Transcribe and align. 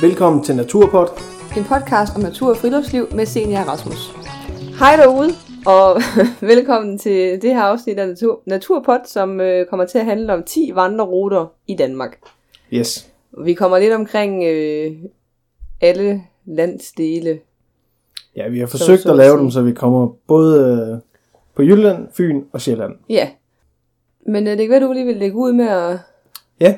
Velkommen 0.00 0.44
til 0.44 0.56
Naturpod. 0.56 1.06
En 1.56 1.64
podcast 1.64 2.16
om 2.16 2.22
natur 2.22 2.50
og 2.50 2.56
friluftsliv 2.56 3.06
med 3.14 3.26
Senior 3.26 3.60
Rasmus. 3.60 4.10
Hej 4.78 4.96
derude, 4.96 5.30
og 5.66 6.00
velkommen 6.54 6.98
til 6.98 7.42
det 7.42 7.54
her 7.54 7.62
afsnit 7.62 7.98
af 7.98 8.08
Natur, 8.08 8.40
Naturpod, 8.46 8.98
som 9.06 9.40
øh, 9.40 9.66
kommer 9.66 9.86
til 9.86 9.98
at 9.98 10.04
handle 10.04 10.32
om 10.34 10.42
10 10.42 10.70
vandreruter 10.74 11.46
i 11.66 11.76
Danmark. 11.76 12.18
Yes. 12.72 13.12
Vi 13.44 13.54
kommer 13.54 13.78
lidt 13.78 13.92
omkring 13.92 14.44
øh, 14.44 14.92
alle 15.80 16.22
landsdele. 16.44 17.38
Ja, 18.36 18.48
vi 18.48 18.58
har 18.58 18.66
forsøgt 18.66 19.02
så 19.02 19.10
at 19.10 19.16
lave 19.16 19.38
dem, 19.38 19.50
så 19.50 19.62
vi 19.62 19.72
kommer 19.72 20.08
både 20.26 20.60
øh, 20.92 21.00
på 21.56 21.62
Jylland, 21.62 22.08
Fyn 22.12 22.42
og 22.52 22.60
Sjælland. 22.60 22.92
Ja. 23.08 23.28
Men 24.26 24.46
øh, 24.46 24.50
det 24.58 24.60
kan 24.60 24.70
være, 24.70 24.80
du 24.80 24.92
lige 24.92 25.06
vil 25.06 25.16
lægge 25.16 25.36
ud 25.36 25.52
med 25.52 25.68
at... 25.68 25.98
Ja. 26.60 26.74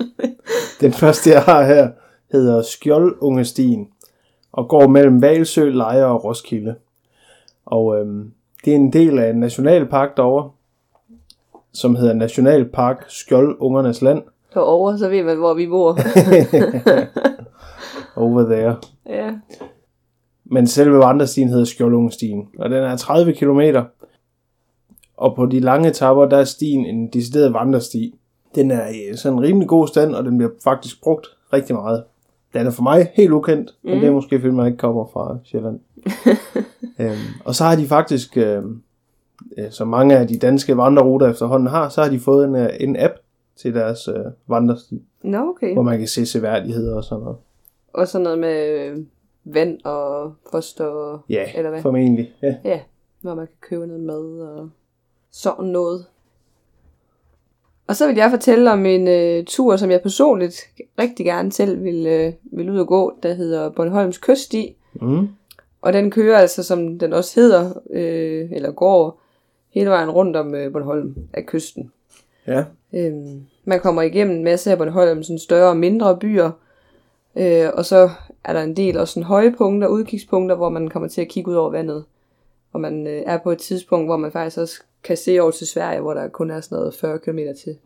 Den 0.80 0.92
første, 0.92 1.30
jeg 1.30 1.42
har 1.42 1.64
her, 1.64 1.90
hedder 2.32 2.62
Skjoldungestien 2.62 3.88
og 4.52 4.68
går 4.68 4.86
mellem 4.88 5.22
Valsø, 5.22 5.68
Lejre 5.68 6.06
og 6.06 6.24
Roskilde. 6.24 6.74
Og 7.66 7.98
øhm, 8.00 8.32
det 8.64 8.70
er 8.70 8.76
en 8.76 8.92
del 8.92 9.18
af 9.18 9.30
en 9.30 9.40
nationalpark 9.40 10.16
derovre, 10.16 10.50
som 11.72 11.96
hedder 11.96 12.14
Nationalpark 12.14 13.04
Skjoldungernes 13.08 14.02
Land. 14.02 14.22
Derovre, 14.54 14.98
så 14.98 15.08
ved 15.08 15.22
man, 15.22 15.36
hvor 15.36 15.54
vi 15.54 15.66
bor. 15.66 15.90
Over 18.16 18.42
there. 18.42 18.76
ja. 19.06 19.32
Men 20.50 20.66
selve 20.66 20.98
vandrestien 20.98 21.48
hedder 21.48 21.64
Skjoldungestien, 21.64 22.48
og 22.58 22.70
den 22.70 22.84
er 22.84 22.96
30 22.96 23.32
km. 23.32 23.60
Og 25.16 25.36
på 25.36 25.46
de 25.46 25.60
lange 25.60 25.88
etapper, 25.88 26.26
der 26.26 26.36
er 26.36 26.44
stien 26.44 26.86
en 26.86 27.08
decideret 27.08 27.52
vandresti. 27.52 28.14
Den 28.56 28.70
er 28.70 28.88
i 28.88 29.16
sådan 29.16 29.38
en 29.38 29.44
rimelig 29.44 29.68
god 29.68 29.88
stand, 29.88 30.14
og 30.14 30.24
den 30.24 30.38
bliver 30.38 30.50
faktisk 30.64 31.02
brugt 31.02 31.26
rigtig 31.52 31.76
meget. 31.76 32.04
Den 32.54 32.66
er 32.66 32.70
for 32.70 32.82
mig 32.82 33.10
helt 33.14 33.32
ukendt, 33.32 33.74
mm. 33.82 33.90
men 33.90 34.00
det 34.00 34.06
er 34.06 34.12
måske 34.12 34.40
fordi 34.40 34.52
man 34.52 34.66
ikke 34.66 34.78
kommer 34.78 35.06
fra 35.12 35.38
Sjælland. 35.44 35.80
øhm, 37.00 37.16
og 37.44 37.54
så 37.54 37.64
har 37.64 37.76
de 37.76 37.86
faktisk, 37.86 38.36
øhm, 38.36 38.82
øh, 39.58 39.70
som 39.70 39.88
mange 39.88 40.16
af 40.18 40.28
de 40.28 40.38
danske 40.38 40.76
vandreruter 40.76 41.30
efterhånden 41.30 41.68
har, 41.68 41.88
så 41.88 42.02
har 42.02 42.10
de 42.10 42.20
fået 42.20 42.48
en, 42.48 42.56
øh, 42.56 42.68
en 42.80 42.96
app 42.96 43.14
til 43.56 43.74
deres 43.74 44.08
øh, 44.08 44.24
vandresti, 44.46 45.02
Nå, 45.22 45.38
okay. 45.38 45.72
hvor 45.72 45.82
man 45.82 45.98
kan 45.98 46.08
se 46.08 46.26
seværdigheder 46.26 46.96
og 46.96 47.04
sådan 47.04 47.24
noget. 47.24 47.36
Og 47.92 48.08
sådan 48.08 48.22
noget 48.22 48.38
med 48.38 48.68
øh, 48.68 48.98
vand 49.44 49.84
og 49.84 50.32
post 50.52 50.80
og... 50.80 51.20
Ja, 51.28 51.44
Eller 51.54 51.70
hvad? 51.70 51.82
formentlig. 51.82 52.32
Ja. 52.42 52.54
Ja, 52.64 52.80
hvor 53.20 53.34
man 53.34 53.46
kan 53.46 53.56
købe 53.60 53.86
noget 53.86 54.02
mad 54.02 54.40
og 54.40 54.68
sådan 55.30 55.64
noget. 55.64 56.06
Og 57.86 57.96
så 57.96 58.06
vil 58.06 58.16
jeg 58.16 58.30
fortælle 58.30 58.72
om 58.72 58.86
en 58.86 59.08
øh, 59.08 59.44
tur, 59.44 59.76
som 59.76 59.90
jeg 59.90 60.02
personligt 60.02 60.60
rigtig 60.98 61.26
gerne 61.26 61.52
selv 61.52 61.84
vil, 61.84 62.06
øh, 62.06 62.32
vil 62.42 62.70
ud 62.70 62.78
og 62.78 62.86
gå, 62.86 63.12
der 63.22 63.34
hedder 63.34 63.70
Bornholms 63.70 64.18
Kyststi. 64.18 64.76
Mm. 65.00 65.28
Og 65.82 65.92
den 65.92 66.10
kører 66.10 66.38
altså, 66.38 66.62
som 66.62 66.98
den 66.98 67.12
også 67.12 67.40
hedder, 67.40 67.72
øh, 67.90 68.52
eller 68.52 68.70
går 68.70 69.20
hele 69.70 69.90
vejen 69.90 70.10
rundt 70.10 70.36
om 70.36 70.54
øh, 70.54 70.72
Bornholm 70.72 71.14
af 71.32 71.46
kysten. 71.46 71.92
Ja. 72.46 72.64
Øhm, 72.92 73.42
man 73.64 73.80
kommer 73.80 74.02
igennem 74.02 74.36
en 74.36 74.44
masse 74.44 74.70
af 74.70 74.78
Bornholm, 74.78 75.22
sådan 75.22 75.38
større 75.38 75.68
og 75.68 75.76
mindre 75.76 76.16
byer. 76.16 76.50
Øh, 77.36 77.68
og 77.74 77.84
så 77.84 78.10
er 78.44 78.52
der 78.52 78.62
en 78.62 78.76
del 78.76 78.98
også 78.98 79.14
sådan 79.14 79.26
høje 79.26 79.54
punkter, 79.58 79.88
udkigspunkter, 79.88 80.56
hvor 80.56 80.68
man 80.68 80.88
kommer 80.88 81.08
til 81.08 81.20
at 81.20 81.28
kigge 81.28 81.50
ud 81.50 81.56
over 81.56 81.70
vandet. 81.70 82.04
Og 82.72 82.80
man 82.80 83.06
øh, 83.06 83.22
er 83.26 83.38
på 83.38 83.50
et 83.50 83.58
tidspunkt, 83.58 84.08
hvor 84.08 84.16
man 84.16 84.32
faktisk 84.32 84.58
også 84.58 84.82
kan 85.06 85.16
se 85.16 85.40
over 85.40 85.50
til 85.50 85.66
Sverige, 85.66 86.00
hvor 86.00 86.14
der 86.14 86.28
kun 86.28 86.50
er 86.50 86.60
sådan 86.60 86.78
noget 86.78 86.94
40 86.94 87.18
km 87.18 87.38
til, 87.64 87.78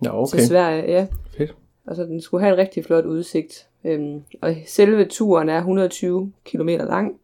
okay. 0.00 0.10
okay. 0.10 0.38
til 0.38 0.46
Sverige. 0.46 0.92
Ja. 0.92 1.06
Fedt. 1.36 1.54
Altså 1.86 2.02
den 2.02 2.20
skulle 2.20 2.42
have 2.44 2.52
en 2.52 2.58
rigtig 2.58 2.84
flot 2.84 3.04
udsigt. 3.04 3.66
Øhm, 3.84 4.22
og 4.40 4.56
selve 4.66 5.04
turen 5.04 5.48
er 5.48 5.58
120 5.58 6.32
km 6.44 6.68
lang. 6.68 7.20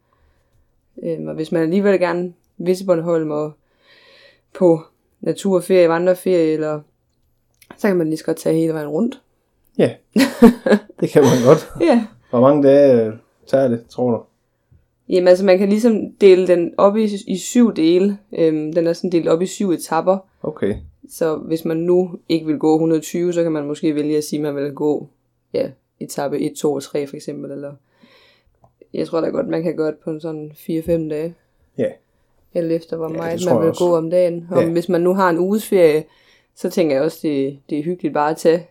Øhm, 1.03 1.29
og 1.29 1.35
hvis 1.35 1.53
man 1.53 1.63
alligevel 1.63 2.01
gerne 2.01 2.33
vil 2.59 2.77
til 2.77 2.85
Bornholm 2.85 3.31
og 3.31 3.53
på 4.55 4.81
naturferie, 5.21 5.89
vandreferie, 5.89 6.53
eller 6.53 6.81
så 7.77 7.89
kan 7.89 7.97
man 7.97 8.07
lige 8.07 8.19
så 8.19 8.25
godt 8.25 8.37
tage 8.37 8.57
hele 8.57 8.73
vejen 8.73 8.89
rundt. 8.89 9.23
Ja, 9.79 9.95
det 11.01 11.11
kan 11.11 11.23
man 11.23 11.45
godt. 11.47 11.69
Ja. 11.81 12.07
Hvor 12.31 12.41
mange 12.41 12.69
dage 12.69 13.05
øh, 13.05 13.13
tager 13.47 13.69
det, 13.69 13.87
tror 13.89 14.11
du? 14.11 14.23
Jamen 15.09 15.29
altså 15.29 15.45
man 15.45 15.59
kan 15.59 15.69
ligesom 15.69 16.13
dele 16.13 16.47
den 16.47 16.75
op 16.77 16.97
i, 16.97 17.09
i 17.27 17.37
syv 17.39 17.75
dele. 17.75 18.19
Øhm, 18.33 18.73
den 18.73 18.87
er 18.87 18.93
sådan 18.93 19.13
delt 19.13 19.29
op 19.29 19.43
i 19.43 19.47
syv 19.47 19.71
etapper. 19.71 20.19
Okay. 20.43 20.75
Så 21.11 21.37
hvis 21.37 21.65
man 21.65 21.77
nu 21.77 22.11
ikke 22.29 22.47
vil 22.47 22.59
gå 22.59 22.75
120, 22.75 23.33
så 23.33 23.43
kan 23.43 23.53
man 23.53 23.67
måske 23.67 23.95
vælge 23.95 24.17
at 24.17 24.25
sige, 24.25 24.39
at 24.47 24.55
man 24.55 24.65
vil 24.65 24.73
gå 24.75 25.09
ja, 25.53 25.71
etape 26.01 26.39
1, 26.39 26.53
2 26.57 26.73
og 26.73 26.83
3 26.83 27.07
for 27.07 27.17
eksempel. 27.17 27.51
Eller 27.51 27.73
jeg 28.95 29.07
tror 29.07 29.21
da 29.21 29.29
godt, 29.29 29.49
man 29.49 29.63
kan 29.63 29.77
gøre 29.77 29.91
det 29.91 29.99
på 29.99 30.11
en 30.11 30.21
sådan 30.21 30.53
4-5 30.55 31.09
dage. 31.09 31.35
Ja. 31.79 31.89
Eller 32.55 32.77
efter, 32.77 32.97
hvor 32.97 33.09
Ja, 33.11 33.17
meget 33.17 33.41
man 33.47 33.61
vil 33.61 33.69
også. 33.69 33.85
gå 33.85 33.97
om 33.97 34.11
dagen. 34.11 34.47
Og 34.51 34.63
Ja. 34.63 34.69
hvis 34.71 34.89
man 34.89 35.01
nu 35.01 35.15
har 35.15 35.31
en 35.31 35.39
uges 35.39 35.67
ferie, 35.69 36.05
så 36.55 36.71
tænker 36.71 36.95
jeg 36.97 37.05
også, 37.05 37.19
det, 37.23 37.59
det 37.71 37.79
er 37.79 37.83
hyggeligt 37.83 38.15
bare 38.15 38.31
at 38.31 38.37
tage 38.37 38.67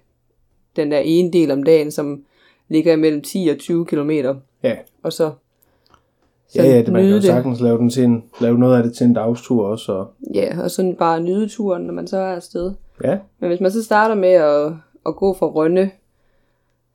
den 0.76 0.92
der 0.92 1.00
ene 1.00 1.31
del 1.34 1.52
om 1.52 1.64
dagen, 1.64 1.92
som 1.92 2.24
ligger 2.68 2.94
imellem 2.94 3.22
10 3.22 3.47
og 3.52 3.58
20 3.58 3.86
kilometer. 3.86 4.36
Ja, 4.64 4.76
Og 5.03 5.14
så, 5.14 5.31
ja, 6.56 6.63
ja 6.63 6.78
det, 6.81 6.94
man 6.94 7.02
kan 7.03 7.12
jo 7.12 7.22
sagtens 7.22 7.62
lave, 7.62 7.78
den 7.78 7.90
til 7.90 8.03
en, 8.03 8.24
lave 8.41 8.59
noget 8.59 8.78
af 8.78 8.84
det 8.84 8.94
til 8.94 9.06
en 9.06 9.13
dagstur 9.13 9.66
også. 9.68 9.91
Og, 9.91 10.08
Ja, 10.35 10.62
og 10.63 10.72
sådan 10.72 10.96
bare 10.96 11.22
nyde 11.22 11.47
turen, 11.47 11.84
når 11.84 11.94
man 11.94 12.08
så 12.08 12.18
er 12.18 12.35
afsted. 12.35 12.74
ja, 13.03 13.18
Men 13.40 13.50
hvis 13.50 13.59
man 13.62 13.72
så 13.72 13.84
starter 13.84 14.16
med 14.16 14.30
at, 14.30 14.74
at 15.06 15.16
gå 15.16 15.34
fra 15.34 15.47
Rønne, 15.47 15.91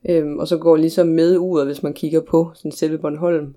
øhm, 0.08 0.38
og 0.38 0.48
så 0.48 0.58
går 0.58 0.76
ligesom 0.76 1.06
med 1.06 1.36
uret, 1.38 1.66
hvis 1.66 1.82
man 1.82 1.92
kigger 1.92 2.20
på 2.20 2.50
sådan 2.54 2.72
selve 2.72 2.98
Bornholm, 2.98 3.54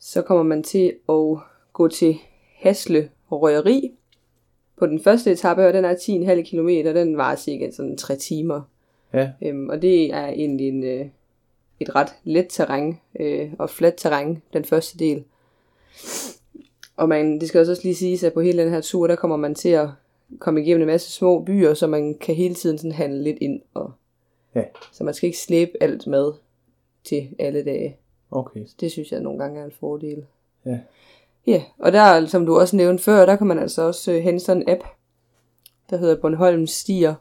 så 0.00 0.22
kommer 0.22 0.42
man 0.44 0.62
til 0.62 0.92
at 1.08 1.38
gå 1.72 1.88
til 1.88 2.16
Hasle 2.58 3.08
Røgeri 3.32 3.90
på 4.78 4.86
den 4.86 5.00
første 5.00 5.32
etape, 5.32 5.66
og 5.66 5.72
den 5.72 5.84
er 5.84 5.94
10,5 5.94 6.42
km, 6.50 6.68
den 6.98 7.16
varer 7.16 7.36
cirka 7.36 7.70
sådan 7.70 7.96
3 7.96 8.16
timer. 8.16 8.60
ja, 9.14 9.30
Øhm, 9.42 9.68
og 9.68 9.82
det 9.82 10.14
er 10.14 10.26
egentlig 10.26 10.68
en, 10.68 10.84
øh, 10.84 11.06
et 11.80 11.94
ret 11.94 12.14
let 12.24 12.46
terræn 12.50 13.00
øh, 13.20 13.52
og 13.58 13.70
fladt 13.70 13.94
terræn, 13.96 14.42
den 14.52 14.64
første 14.64 14.98
del. 14.98 15.24
Og 16.96 17.08
man, 17.08 17.40
det 17.40 17.48
skal 17.48 17.60
også 17.70 17.82
lige 17.82 17.94
siges, 17.94 18.24
at 18.24 18.32
på 18.32 18.40
hele 18.40 18.62
den 18.62 18.72
her 18.72 18.80
tur, 18.80 19.06
der 19.06 19.16
kommer 19.16 19.36
man 19.36 19.54
til 19.54 19.68
at 19.68 19.88
komme 20.38 20.62
igennem 20.62 20.82
en 20.82 20.86
masse 20.86 21.12
små 21.12 21.42
byer, 21.42 21.74
så 21.74 21.86
man 21.86 22.14
kan 22.14 22.34
hele 22.34 22.54
tiden 22.54 22.78
sådan 22.78 22.92
handle 22.92 23.22
lidt 23.22 23.38
ind. 23.40 23.60
Og, 23.74 23.92
Ja. 24.54 24.62
Så 24.92 25.04
man 25.04 25.14
skal 25.14 25.26
ikke 25.26 25.38
slæbe 25.38 25.72
alt 25.80 26.06
med 26.06 26.32
til 27.04 27.28
alle 27.38 27.64
dage. 27.64 27.96
okay. 28.30 28.64
Det 28.80 28.92
synes 28.92 29.12
jeg 29.12 29.20
nogle 29.20 29.38
gange 29.38 29.60
er 29.60 29.64
en 29.64 29.72
fordel. 29.80 30.24
Ja. 30.66 30.78
Ja, 31.46 31.62
og 31.78 31.92
der, 31.92 32.26
som 32.26 32.46
du 32.46 32.58
også 32.58 32.76
nævnte 32.76 33.02
før, 33.04 33.26
der 33.26 33.36
kan 33.36 33.46
man 33.46 33.58
altså 33.58 33.82
også 33.82 34.12
øh, 34.12 34.18
hente 34.22 34.44
sådan 34.44 34.62
en 34.62 34.68
app, 34.68 34.80
der 35.90 35.96
hedder 35.96 36.20
Bornholm 36.20 36.66
Stier. 36.66 37.14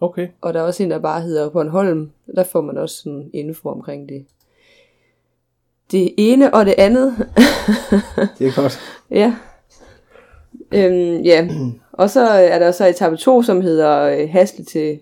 Okay, 0.00 0.28
Og 0.40 0.54
der 0.54 0.60
er 0.60 0.64
også 0.64 0.82
en, 0.82 0.90
der 0.90 0.98
bare 0.98 1.20
hedder 1.20 1.50
Bornholm. 1.50 2.10
Der 2.34 2.44
får 2.44 2.60
man 2.60 2.78
også 2.78 2.96
sådan 2.96 3.30
info 3.32 3.68
omkring 3.68 4.08
det. 4.08 4.26
Det 5.90 6.14
ene 6.18 6.54
og 6.54 6.66
det 6.66 6.74
andet. 6.78 7.16
det 8.38 8.46
er 8.46 8.62
godt. 8.62 8.80
ja. 9.10 9.34
Øhm, 10.72 11.22
ja. 11.22 11.48
Og 11.92 12.10
så 12.10 12.20
er 12.28 12.58
der 12.58 12.72
så 12.72 12.86
etape 12.86 13.16
2, 13.16 13.42
som 13.42 13.60
hedder 13.60 14.00
øh, 14.00 14.28
Hasle 14.30 14.64
til 14.64 14.98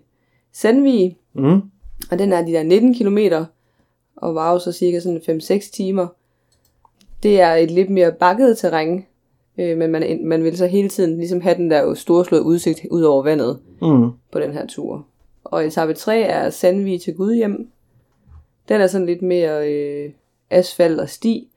Sandvig. 0.53 1.17
Mm. 1.33 1.61
Og 2.11 2.19
den 2.19 2.33
er 2.33 2.45
de 2.45 2.53
der 2.53 2.63
19 2.63 2.95
km. 2.95 3.19
Og 4.17 4.35
varer 4.35 4.53
jo 4.53 4.59
så 4.59 4.73
cirka 4.73 5.01
sådan 5.01 5.41
5-6 5.43 5.73
timer. 5.73 6.07
Det 7.23 7.41
er 7.41 7.55
et 7.55 7.71
lidt 7.71 7.91
mere 7.91 8.13
bakket 8.13 8.59
terræn. 8.59 9.07
Øh, 9.59 9.79
men 9.79 9.91
man, 9.91 10.21
man 10.25 10.45
vil 10.45 10.57
så 10.57 10.67
hele 10.67 10.89
tiden 10.89 11.17
ligesom 11.19 11.41
have 11.41 11.57
den 11.57 11.71
der 11.71 11.95
storslåede 11.95 12.45
udsigt 12.45 12.87
ud 12.91 13.03
over 13.03 13.23
vandet 13.23 13.59
Mm. 13.83 14.11
på 14.33 14.41
den 14.41 14.53
her 14.53 14.67
tur. 14.67 15.07
Og 15.45 15.67
etape 15.67 15.95
3 15.95 16.21
er 16.21 16.51
Sandvig 16.51 17.01
til 17.01 17.15
Gudhjem. 17.15 17.69
Den 18.69 18.81
er 18.81 18.87
sådan 18.87 19.07
lidt 19.07 19.23
mere 19.23 19.73
øh, 19.73 20.11
asfalt 20.51 21.01
og 21.01 21.09
sti. 21.09 21.49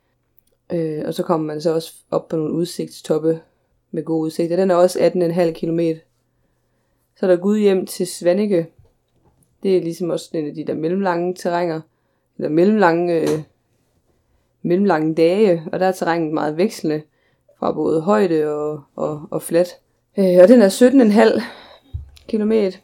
Øh, 0.73 1.03
og 1.05 1.13
så 1.13 1.23
kommer 1.23 1.47
man 1.47 1.61
så 1.61 1.73
også 1.73 1.93
op 2.11 2.27
på 2.27 2.35
nogle 2.35 2.53
udsigtstoppe 2.53 3.39
med 3.91 4.03
god 4.03 4.21
udsigt. 4.21 4.51
Og 4.51 4.57
den 4.57 4.71
er 4.71 4.75
også 4.75 4.99
18,5 4.99 5.51
km. 5.51 5.79
Så 7.19 7.25
er 7.25 7.29
der 7.29 7.37
Gudhjem 7.37 7.85
til 7.85 8.07
Svanike. 8.07 8.67
Det 9.63 9.77
er 9.77 9.81
ligesom 9.81 10.09
også 10.09 10.29
en 10.33 10.47
af 10.47 10.53
de 10.55 10.63
der 10.67 10.73
mellemlange 10.73 11.33
terrænger. 11.33 11.81
Eller 12.37 12.49
mellemlange, 12.49 13.21
øh, 13.21 13.27
mellemlange 14.61 15.13
dage. 15.15 15.63
Og 15.71 15.79
der 15.79 15.85
er 15.85 15.91
terrænet 15.91 16.33
meget 16.33 16.57
vekslende. 16.57 17.01
Fra 17.59 17.71
både 17.71 18.01
højde 18.01 18.47
og, 18.53 18.81
og, 18.95 19.21
og 19.31 19.41
flat. 19.41 19.67
Øh, 20.17 20.37
og 20.41 20.47
den 20.47 20.61
er 20.61 20.69
17,5 21.37 21.41
kilometer. 22.27 22.77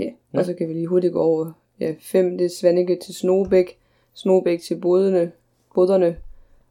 Ja, 0.00 0.04
Ja. 0.34 0.38
og 0.38 0.44
så 0.44 0.54
kan 0.54 0.68
vi 0.68 0.72
lige 0.72 0.86
hurtigt 0.86 1.12
gå 1.12 1.20
over. 1.20 1.52
Ja, 1.80 1.94
5 2.00 2.38
det 2.38 2.44
er 2.44 2.50
Svanike 2.60 2.98
til 3.04 3.14
Snobæk. 3.14 3.76
Snobæk 4.14 4.60
til 4.60 4.74
Boderne. 4.74 5.30
Boderne. 5.74 6.16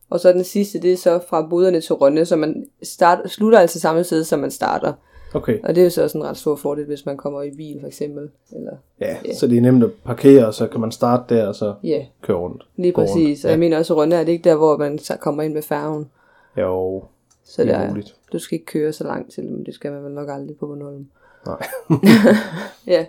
Og 0.10 0.20
så 0.20 0.34
den 0.34 0.44
sidste, 0.44 0.80
det 0.80 0.94
er 0.94 0.98
så 0.98 1.20
fra 1.30 1.48
Boderne 1.50 1.82
til 1.82 1.96
Rønne, 1.96 2.26
så 2.26 2.36
man 2.36 2.66
start, 2.84 3.20
slutter 3.30 3.60
altså 3.60 3.80
samme 3.80 4.04
sted, 4.04 4.24
som 4.24 4.40
man 4.40 4.52
starter. 4.52 4.94
Okay, 5.34 5.60
Og 5.64 5.76
det 5.76 5.82
er 5.82 5.84
jo 5.86 5.90
så 5.90 6.04
også 6.04 6.18
en 6.18 6.24
ret 6.24 6.38
stor 6.38 6.56
fordel, 6.56 6.86
hvis 6.86 7.06
man 7.06 7.18
kommer 7.18 7.42
i 7.42 7.52
bil 7.58 7.80
for 7.80 7.88
eksempel. 7.88 8.30
Eller, 8.56 8.72
ja, 9.02 9.18
Ja. 9.26 9.34
så 9.34 9.48
det 9.48 9.58
er 9.58 9.62
nemt 9.62 9.84
at 9.84 9.90
parkere, 10.06 10.46
og 10.48 10.54
så 10.54 10.68
kan 10.68 10.82
man 10.82 10.92
starte 10.92 11.36
der, 11.36 11.48
og 11.48 11.56
så 11.56 11.74
ja, 11.84 12.06
køre 12.22 12.38
rundt. 12.38 12.64
lige 12.76 12.92
Gå 12.92 13.02
rundt. 13.02 13.12
præcis. 13.14 13.46
Og 13.46 13.52
jeg 13.52 13.60
mener 13.60 13.78
også, 13.78 13.94
at 13.94 13.98
Rønne 13.98 14.16
er 14.16 14.24
det 14.24 14.32
ikke 14.32 14.50
der, 14.50 14.56
hvor 14.56 14.78
man 14.78 15.00
så 15.00 15.16
kommer 15.18 15.44
ind 15.44 15.54
med 15.54 15.62
færgen. 15.62 16.10
Jo, 16.58 17.04
Så 17.52 17.64
det 17.64 17.72
er 17.72 17.90
muligt. 17.90 18.16
du 18.34 18.40
skal 18.40 18.56
ikke 18.56 18.66
køre 18.66 18.94
så 18.94 19.04
langt 19.04 19.34
til, 19.34 19.44
men 19.44 19.66
det 19.66 19.74
skal 19.74 19.92
man 19.92 20.04
vel 20.04 20.12
nok 20.12 20.30
aldrig 20.30 20.58
på 20.58 20.68
Bornholm. 20.68 21.08
Nej. 21.46 21.68
Ja, 22.88 23.06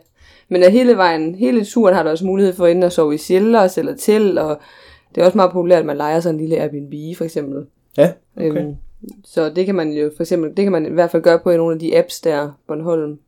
men 0.48 0.62
hele 0.62 0.96
vejen, 0.96 1.34
hele 1.34 1.64
turen 1.64 1.94
har 1.94 2.02
du 2.02 2.08
også 2.08 2.26
mulighed 2.26 2.54
for 2.54 2.66
inde 2.66 2.84
og 2.84 2.92
sove 2.92 3.14
i 3.14 3.18
shelters 3.18 3.78
eller 3.78 3.96
til, 3.96 4.38
og 4.38 4.60
det 5.14 5.20
er 5.20 5.24
også 5.24 5.38
meget 5.38 5.52
populært, 5.52 5.78
at 5.78 5.86
man 5.86 5.96
leger 5.96 6.20
sådan 6.20 6.34
en 6.34 6.40
lille 6.40 6.56
Airbnb 6.56 7.16
for 7.16 7.24
eksempel. 7.24 7.66
Ja, 7.96 8.12
okay. 8.36 8.64
Øhm, 8.64 8.76
så 9.24 9.50
det 9.50 9.66
kan 9.66 9.74
man 9.74 9.92
jo 9.92 10.10
for 10.16 10.22
eksempel, 10.22 10.56
det 10.56 10.64
kan 10.64 10.72
man 10.72 10.86
i 10.86 10.90
hvert 10.90 11.10
fald 11.10 11.22
gøre 11.22 11.38
på 11.38 11.50
i 11.50 11.56
nogle 11.56 11.74
af 11.74 11.78
de 11.78 11.98
apps 11.98 12.20
der, 12.20 12.52
Bornholm 12.66 13.18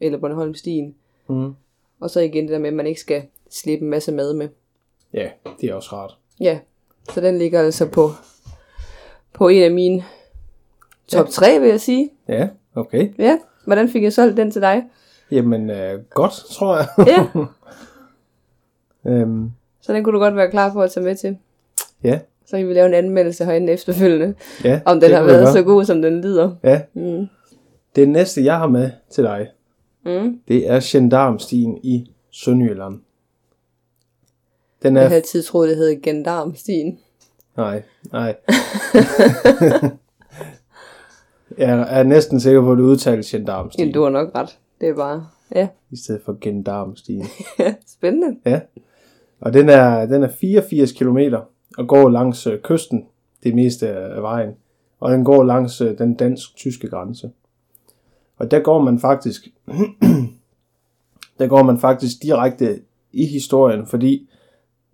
eller 0.00 0.18
Bornholm 0.18 0.54
Stien. 0.54 0.94
Mm. 1.28 1.52
Og 2.00 2.10
så 2.10 2.20
igen 2.20 2.44
det 2.44 2.52
der 2.52 2.58
med, 2.58 2.68
at 2.68 2.74
man 2.74 2.86
ikke 2.86 3.00
skal 3.00 3.22
slippe 3.50 3.84
en 3.84 3.90
masse 3.90 4.12
mad 4.12 4.34
med. 4.34 4.48
Ja, 5.12 5.28
det 5.60 5.70
er 5.70 5.74
også 5.74 5.88
rart. 5.92 6.16
Ja, 6.40 6.58
så 7.14 7.20
den 7.20 7.38
ligger 7.38 7.60
altså 7.60 7.86
på, 7.86 8.10
på 9.32 9.48
en 9.48 9.62
af 9.62 9.70
mine 9.70 10.04
top 11.08 11.28
3, 11.28 11.60
vil 11.60 11.68
jeg 11.68 11.80
sige. 11.80 12.10
Ja, 12.28 12.48
okay. 12.74 13.12
Ja, 13.18 13.38
hvordan 13.64 13.88
fik 13.88 14.02
jeg 14.02 14.12
solgt 14.12 14.36
den 14.36 14.50
til 14.50 14.62
dig? 14.62 14.84
Jamen, 15.30 15.70
øh, 15.70 16.00
godt, 16.10 16.32
tror 16.32 16.76
jeg. 16.76 16.86
Ja, 17.06 17.26
øhm, 19.10 19.50
så 19.80 19.92
den 19.92 20.04
kunne 20.04 20.14
du 20.14 20.18
godt 20.18 20.36
være 20.36 20.50
klar 20.50 20.72
på 20.72 20.82
at 20.82 20.90
tage 20.90 21.04
med 21.04 21.16
til. 21.16 21.36
ja, 22.04 22.18
Så 22.46 22.56
kan 22.56 22.68
vi 22.68 22.74
lave 22.74 22.86
en 22.86 22.94
anmeldelse 22.94 23.44
herinde 23.44 23.72
efterfølgende, 23.72 24.34
ja. 24.64 24.80
om 24.84 25.00
den 25.00 25.10
har 25.12 25.22
været 25.22 25.52
så 25.52 25.62
god, 25.62 25.84
som 25.84 26.02
den 26.02 26.20
lyder. 26.20 26.54
Ja, 26.64 26.80
Mm. 26.94 27.26
det 27.96 28.08
næste, 28.08 28.44
jeg 28.44 28.58
har 28.58 28.66
med 28.68 28.90
til 29.10 29.24
dig, 29.24 29.48
Mm. 30.04 30.40
det 30.48 30.70
er 30.70 30.80
Gendarmstien 30.92 31.78
i 31.82 32.10
Sønderjylland. 32.30 33.00
Den 34.82 34.96
Jeg 34.96 35.04
er... 35.04 35.08
havde 35.08 35.20
tid 35.20 35.42
troet, 35.42 35.68
det 35.68 35.76
hed 35.76 36.02
Gendarmstien. 36.02 36.98
Nej, 37.56 37.82
nej. 38.12 38.36
jeg 41.58 41.86
er 42.00 42.02
næsten 42.02 42.40
sikker 42.40 42.60
på, 42.60 42.72
at 42.72 42.80
udtales 42.80 43.34
Jamen, 43.34 43.46
Gendarmstien, 43.46 43.92
du 43.92 44.02
har 44.02 44.10
nok 44.10 44.30
ret. 44.34 44.58
Det 44.80 44.88
er 44.88 44.94
bare, 44.94 45.26
ja, 45.54 45.68
i 45.90 45.96
stedet 45.96 46.22
for 46.24 46.38
Gendarmstien. 46.40 47.24
spændende. 47.96 48.36
Ja. 48.46 48.60
Og 49.40 49.52
den 49.52 49.68
er, 49.68 50.06
den 50.06 50.22
er 50.22 50.28
84 50.28 50.92
km 50.92 51.18
og 51.78 51.88
går 51.88 52.08
langs 52.08 52.46
øh, 52.46 52.60
kysten 52.60 53.06
det 53.44 53.54
meste 53.54 53.88
af 53.88 54.22
vejen. 54.22 54.50
Og 55.00 55.12
den 55.12 55.24
går 55.24 55.44
langs 55.44 55.80
øh, 55.80 55.98
den 55.98 56.14
dansk-tyske 56.14 56.88
grænse. 56.88 57.30
Og 58.36 58.50
der 58.50 58.60
går 58.60 58.82
man 58.82 58.98
faktisk 58.98 59.48
der 61.38 61.46
går 61.46 61.62
man 61.62 61.78
faktisk 61.78 62.22
direkte 62.22 62.80
i 63.12 63.26
historien, 63.26 63.86
fordi 63.86 64.30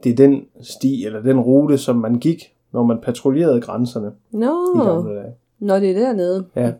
det 0.04 0.12
er 0.12 0.16
den 0.16 0.46
sti 0.60 1.04
eller 1.04 1.22
den 1.22 1.40
rute, 1.40 1.78
som 1.78 1.96
man 1.96 2.14
gik, 2.14 2.54
når 2.72 2.82
man 2.82 3.00
patruljerede 3.00 3.60
grænserne 3.60 4.12
i 4.32 4.36
Nå, 4.36 4.84
gamle 4.84 5.14
dage. 5.14 5.34
Når 5.64 5.78
det 5.78 5.90
er 5.90 5.94
dernede. 5.94 6.46
Ja. 6.56 6.72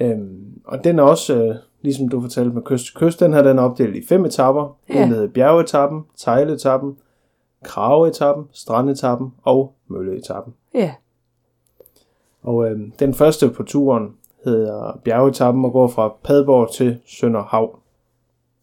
Øhm, 0.00 0.60
og 0.64 0.84
den 0.84 0.98
er 0.98 1.02
også, 1.02 1.44
øh, 1.44 1.54
ligesom 1.82 2.08
du 2.08 2.20
fortalte 2.20 2.54
med 2.54 2.62
kyst 2.62 2.84
til 2.84 2.94
kyst, 2.94 3.20
den 3.20 3.32
her 3.32 3.42
den 3.42 3.58
er 3.58 3.62
opdelt 3.62 3.96
i 3.96 4.06
fem 4.08 4.24
etapper. 4.24 4.76
Ja. 4.88 5.00
Den 5.00 5.08
hedder 5.08 5.28
bjergetappen, 5.28 6.02
tejletappen, 6.16 6.96
kraveetappen, 7.64 8.44
strandetappen 8.52 9.34
og 9.42 9.74
mølleetappen. 9.88 10.54
Ja, 10.74 10.94
Og 12.42 12.70
øhm, 12.70 12.92
den 12.98 13.14
første 13.14 13.50
på 13.50 13.62
turen 13.62 14.14
hedder 14.44 15.00
bjergetappen 15.04 15.64
og 15.64 15.72
går 15.72 15.88
fra 15.88 16.14
Padborg 16.24 16.72
til 16.72 16.98
Sønderhav. 17.06 17.78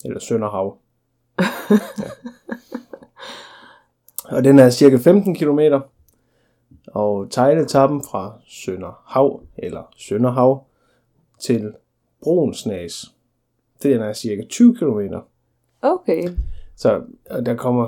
Eller 0.06 0.20
Sønderhav. 0.20 0.78
ja. 1.40 2.10
Og 4.26 4.44
den 4.44 4.60
er 4.60 4.70
cirka 4.70 4.98
15 4.98 5.36
km. 5.36 5.60
Og 6.96 7.30
tejletappen 7.30 8.04
fra 8.12 8.34
Sønderhav 8.48 9.42
eller 9.58 9.82
Sønderhav 9.98 10.64
til 11.40 11.74
Brunsnæs. 12.24 13.06
Den 13.84 14.02
er 14.02 14.14
cirka 14.14 14.42
20 14.50 14.76
km. 14.76 15.00
okay. 15.82 16.30
Så 16.76 17.02
der 17.46 17.56
kommer 17.56 17.88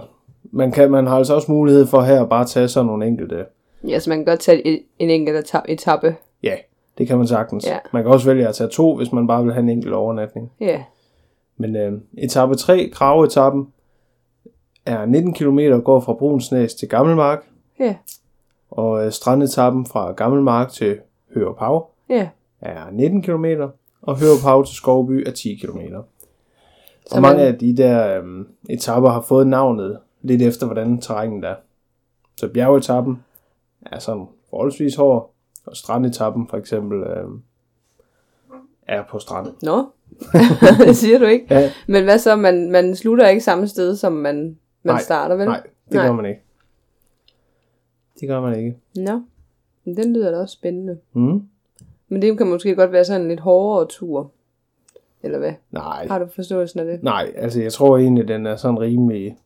man 0.51 0.71
kan 0.71 0.91
man 0.91 1.07
har 1.07 1.17
altså 1.17 1.35
også 1.35 1.51
mulighed 1.51 1.85
for 1.85 2.01
her 2.01 2.21
at 2.23 2.29
bare 2.29 2.45
tage 2.45 2.67
sådan 2.67 2.85
nogle 2.87 3.05
enkelte 3.07 3.45
Ja, 3.87 3.99
så 3.99 4.09
man 4.09 4.17
kan 4.17 4.25
godt 4.25 4.39
tage 4.39 4.67
en 4.99 5.09
enkelt 5.09 5.37
eta- 5.55 5.61
etape. 5.67 6.15
Ja, 6.43 6.55
det 6.97 7.07
kan 7.07 7.17
man 7.17 7.27
sagtens. 7.27 7.67
Ja. 7.67 7.77
Man 7.93 8.03
kan 8.03 8.11
også 8.11 8.25
vælge 8.29 8.47
at 8.47 8.55
tage 8.55 8.69
to, 8.69 8.95
hvis 8.95 9.11
man 9.11 9.27
bare 9.27 9.43
vil 9.43 9.53
have 9.53 9.63
en 9.63 9.69
enkelt 9.69 9.93
overnatning. 9.93 10.51
Ja, 10.59 10.83
Men 11.57 11.75
øh, 11.75 11.93
etape 12.17 12.55
3, 12.55 12.89
Kraveetappen, 12.93 13.67
er 14.85 15.05
19 15.05 15.33
km 15.33 15.59
og 15.71 15.83
går 15.83 15.99
fra 15.99 16.13
Brunsnæs 16.13 16.73
til 16.75 16.89
Gammelmark. 16.89 17.45
ja, 17.79 17.95
Og 18.77 19.05
øh, 19.05 19.11
strandetappen 19.11 19.85
fra 19.85 20.11
Gammelmark 20.11 20.71
til 20.71 20.97
Hørepav 21.33 21.89
ja. 22.09 22.29
er 22.61 22.89
19 22.91 23.21
km. 23.21 23.45
Og 24.01 24.19
Hørepav 24.19 24.65
til 24.65 24.75
Skovby 24.75 25.23
er 25.27 25.31
10 25.31 25.55
km. 25.55 25.79
Så 27.05 27.15
Og 27.15 27.21
mange 27.21 27.37
man- 27.37 27.47
af 27.47 27.59
de 27.59 27.77
der 27.77 28.21
øh, 28.21 28.45
etapper 28.69 29.09
har 29.09 29.21
fået 29.21 29.47
navnet 29.47 29.99
lidt 30.21 30.41
efter, 30.41 30.65
hvordan 30.65 31.01
terrænet 31.01 31.43
er. 31.45 31.55
Så 32.35 32.47
bjergetappen 32.47 33.23
er 33.85 33.99
sådan 33.99 34.25
forholdsvis 34.49 34.95
hård, 34.95 35.33
og 35.65 35.75
strandetappen 35.77 36.47
for 36.49 36.57
eksempel 36.57 36.97
øh, 37.03 37.25
er 38.87 39.03
på 39.09 39.19
strand. 39.19 39.47
Nå, 39.61 39.85
det 40.85 40.95
siger 40.97 41.19
du 41.19 41.25
ikke. 41.25 41.45
Ja, 41.49 41.71
Men 41.87 42.03
hvad 42.03 42.19
så, 42.19 42.35
man, 42.35 42.71
man 42.71 42.95
slutter 42.95 43.27
ikke 43.27 43.41
samme 43.43 43.67
sted, 43.67 43.95
som 43.95 44.11
man, 44.13 44.35
man 44.83 44.93
Nej, 44.95 45.01
starter, 45.01 45.35
vel? 45.35 45.45
nej, 45.45 45.61
det 45.85 45.93
Nej. 45.95 46.05
gør 46.07 46.13
man 46.13 46.25
ikke. 46.25 46.41
Det 48.19 48.27
gør 48.27 48.41
man 48.41 48.57
ikke. 48.59 48.77
Nå, 48.95 49.21
men 49.83 49.97
den 49.97 50.13
lyder 50.13 50.31
da 50.31 50.37
også 50.37 50.53
spændende. 50.53 50.97
Mm. 51.13 51.41
Men 52.07 52.21
det 52.21 52.37
kan 52.37 52.47
måske 52.47 52.75
godt 52.75 52.91
være 52.91 53.05
sådan 53.05 53.21
en 53.21 53.27
lidt 53.27 53.39
hårdere 53.39 53.87
tur. 53.89 54.31
Eller 55.23 55.37
hvad? 55.39 55.53
Nej, 55.71 56.07
Har 56.07 56.19
du 56.19 56.27
forståelsen 56.35 56.79
af 56.79 56.85
det? 56.85 57.03
nej, 57.03 57.31
altså 57.35 57.61
jeg 57.61 57.73
tror 57.73 57.97
egentlig, 57.97 58.27
den 58.27 58.45
er 58.45 58.55
sådan 58.55 58.79
rimelig 58.79 59.37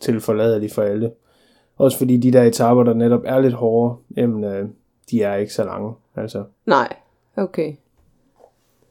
tilforladelig 0.00 0.70
for 0.70 0.82
alle. 0.82 1.12
Også 1.76 1.98
fordi 1.98 2.16
de 2.16 2.32
der 2.32 2.42
etaper, 2.42 2.82
der 2.82 2.94
netop 2.94 3.22
er 3.24 3.40
lidt 3.40 3.54
hårde, 3.54 3.96
jamen, 4.16 4.44
øh, 4.44 4.68
de 5.10 5.22
er 5.22 5.34
ikke 5.36 5.52
så 5.54 5.64
lange. 5.64 5.92
Altså, 6.16 6.44
Nej, 6.66 6.96
okay. 7.36 7.72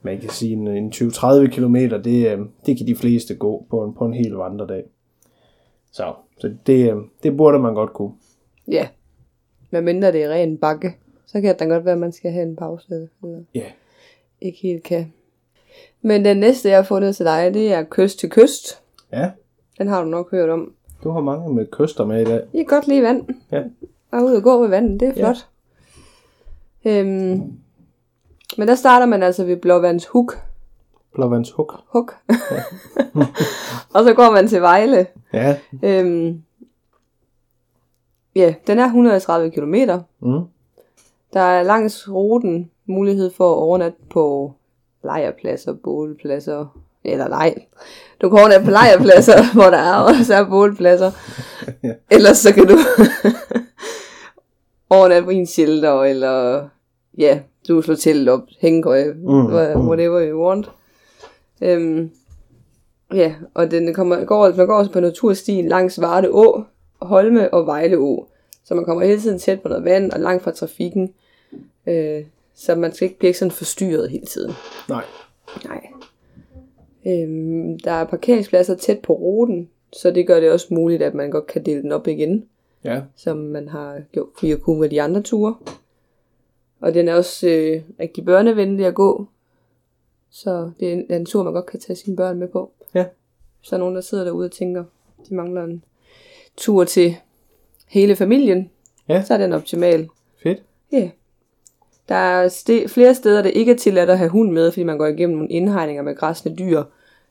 man 0.01 0.19
kan 0.19 0.29
sige, 0.29 0.53
en, 0.53 0.67
en 0.67 0.89
20-30 0.95 1.47
km, 1.47 1.75
det, 1.75 2.31
øh, 2.31 2.39
det 2.65 2.77
kan 2.77 2.87
de 2.87 2.95
fleste 2.95 3.35
gå 3.35 3.65
på 3.69 3.83
en, 3.83 3.93
på 3.93 4.05
en 4.05 4.13
hel 4.13 4.31
vandredag. 4.31 4.83
Så, 5.91 6.13
så 6.37 6.53
det, 6.67 6.91
øh, 6.91 6.97
det 7.23 7.37
burde 7.37 7.59
man 7.59 7.73
godt 7.73 7.93
kunne. 7.93 8.11
Ja. 8.67 8.87
Men 9.73 9.85
mindre 9.85 10.11
det 10.11 10.23
er 10.23 10.29
ren 10.29 10.57
bakke, 10.57 10.95
så 11.25 11.41
kan 11.41 11.55
det 11.59 11.69
godt 11.69 11.85
være, 11.85 11.93
at 11.93 11.99
man 11.99 12.11
skal 12.11 12.31
have 12.31 12.43
en 12.43 12.55
pause. 12.55 12.87
Eller 13.23 13.39
Ja, 13.55 13.63
ikke 14.41 14.59
helt 14.61 14.83
kan. 14.83 15.13
Men 16.01 16.25
den 16.25 16.37
næste, 16.37 16.69
jeg 16.69 16.77
har 16.77 16.83
fundet 16.83 17.15
til 17.15 17.25
dig, 17.25 17.53
det 17.53 17.73
er 17.73 17.83
kyst 17.89 18.19
til 18.19 18.29
kyst. 18.29 18.81
ja, 19.11 19.31
Den 19.77 19.87
har 19.87 20.03
du 20.03 20.09
nok 20.09 20.31
hørt 20.31 20.49
om. 20.49 20.73
du 21.03 21.09
har 21.11 21.21
mange 21.21 21.53
med 21.53 21.65
kyster 21.71 22.05
med 22.05 22.21
i 22.21 22.25
dag. 22.25 22.41
Jeg 22.53 22.65
kan 22.67 22.77
godt 22.77 22.87
lide 22.87 23.01
vand. 23.03 23.25
Ja. 23.51 23.63
Og 24.11 24.23
ud 24.23 24.33
og 24.35 24.43
gå 24.43 24.61
ved 24.61 24.67
vandet, 24.69 24.99
det 24.99 25.07
er 25.07 25.13
Ja. 25.15 25.23
flot. 25.25 25.47
Øhm, 26.85 27.41
men 28.57 28.67
der 28.67 28.75
starter 28.75 29.05
man 29.05 29.23
altså 29.23 29.45
ved 29.45 29.57
Blåvands 29.57 30.05
Huk. 30.05 30.33
Blåvands 31.13 31.51
Huk. 31.51 31.73
Huk. 31.87 32.15
og 33.95 34.03
så 34.03 34.13
går 34.15 34.31
man 34.31 34.47
til 34.47 34.61
Vejle. 34.61 35.07
Ja, 35.33 35.57
Øhm, 35.83 36.41
ja, 38.35 38.53
den 38.67 38.79
er 38.79 38.85
130 38.85 39.51
km. 39.51 39.75
mm. 40.19 40.41
Der 41.33 41.41
er 41.41 41.63
langs 41.63 42.09
ruten 42.09 42.71
mulighed 42.85 43.31
for 43.31 43.51
at 43.51 43.57
overnatte 43.57 43.97
på 44.09 44.53
lejrpladser, 45.03 45.73
bålpladser, 45.73 46.65
eller 47.03 47.27
nej, 47.27 47.55
du 48.21 48.29
kan 48.29 48.39
overnatte 48.39 48.65
på 48.65 48.71
lejrpladser, 48.71 49.43
hvor 49.55 49.63
der 49.69 49.77
er 49.77 49.95
også 49.95 50.33
er 50.35 50.43
bålpladser. 50.49 51.11
Ellers 52.15 52.37
så 52.37 52.53
kan 52.53 52.67
du 52.67 52.77
overnatte 54.89 55.23
på 55.25 55.31
en 55.31 55.47
shelter, 55.47 56.03
eller 56.03 56.67
ja, 57.17 57.39
du 57.67 57.81
slår 57.81 57.95
teltet 57.95 58.29
op, 58.33 58.41
hængekøje, 58.61 59.13
Mm, 59.13 59.29
mm, 59.29 59.87
whatever 59.87 60.29
you 60.29 60.47
want. 60.47 60.69
Øhm, 61.61 62.11
ja, 63.13 63.33
og 63.53 63.71
den 63.71 63.93
kommer, 63.93 64.25
går, 64.25 64.53
man 64.57 64.67
går 64.67 64.75
også 64.77 64.91
på 64.91 64.99
naturstien 64.99 65.67
langs 65.67 66.01
Varde 66.01 66.29
Å, 66.31 66.63
Holme 67.05 67.53
og 67.53 67.65
Vejle 67.65 67.97
Å. 67.97 68.27
Så 68.63 68.75
man 68.75 68.85
kommer 68.85 69.05
hele 69.05 69.21
tiden 69.21 69.39
tæt 69.39 69.61
på 69.61 69.67
noget 69.67 69.83
vand 69.83 70.11
og 70.11 70.19
langt 70.19 70.43
fra 70.43 70.51
trafikken. 70.51 71.13
Øh, 71.87 72.25
så 72.55 72.75
man 72.75 72.93
skal 72.93 73.05
ikke 73.05 73.19
blive 73.19 73.33
sådan 73.33 73.51
forstyrret 73.51 74.09
hele 74.09 74.25
tiden. 74.25 74.53
nej. 74.89 75.03
Nej. 75.65 75.87
Øhm, 77.05 77.79
der 77.79 77.91
er 77.91 78.05
parkeringspladser 78.05 78.75
tæt 78.75 78.99
på 78.99 79.13
ruten, 79.13 79.69
så 79.93 80.11
det 80.11 80.27
gør 80.27 80.39
det 80.39 80.51
også 80.51 80.73
muligt, 80.73 81.01
at 81.01 81.13
man 81.13 81.31
godt 81.31 81.47
kan 81.47 81.65
dele 81.65 81.81
den 81.81 81.91
op 81.91 82.07
igen, 82.07 82.45
Ja, 82.83 83.01
som 83.15 83.37
man 83.37 83.67
har 83.67 84.01
gjort 84.11 84.27
for 84.39 84.53
at 84.53 84.61
kunne 84.61 84.79
med 84.79 84.89
de 84.89 85.01
andre 85.01 85.21
ture. 85.21 85.55
Og 86.79 86.93
den 86.93 87.07
er 87.07 87.15
også 87.15 87.47
øh, 87.47 87.81
rigtig 87.99 88.25
børnevenlig 88.25 88.85
at 88.85 88.95
gå, 88.95 89.27
Så 90.29 90.71
det 90.79 90.89
er 90.89 90.93
en, 90.93 91.05
en 91.09 91.25
tur, 91.25 91.43
man 91.43 91.53
godt 91.53 91.65
kan 91.65 91.79
tage 91.79 91.95
sine 91.95 92.15
børn 92.15 92.39
med 92.39 92.47
på. 92.47 92.71
Ja. 92.93 93.05
Der 93.69 93.73
er 93.73 93.77
nogen, 93.77 93.95
der 93.95 94.01
sidder 94.01 94.23
derude 94.23 94.45
og 94.45 94.51
tænker, 94.51 94.83
de 95.29 95.35
mangler 95.35 95.63
en 95.63 95.83
tur 96.57 96.83
til 96.83 97.15
hele 97.87 98.15
familien, 98.15 98.69
Ja. 99.09 99.23
så 99.23 99.33
er 99.33 99.37
den 99.37 99.53
optimal. 99.53 100.07
Fedt. 100.43 100.63
Ja. 100.91 101.09
Der 102.09 102.15
er 102.15 102.49
st- 102.49 102.87
flere 102.87 103.15
steder, 103.15 103.41
det 103.41 103.51
ikke 103.55 103.71
er 103.71 103.75
tilladt 103.75 104.09
at 104.09 104.17
have 104.17 104.29
hund 104.29 104.51
med, 104.51 104.71
fordi 104.71 104.83
man 104.83 104.97
går 104.97 105.05
igennem 105.05 105.35
nogle 105.37 105.51
indhegninger 105.51 106.03
med 106.03 106.15
græsne 106.15 106.55
dyr. 106.55 106.83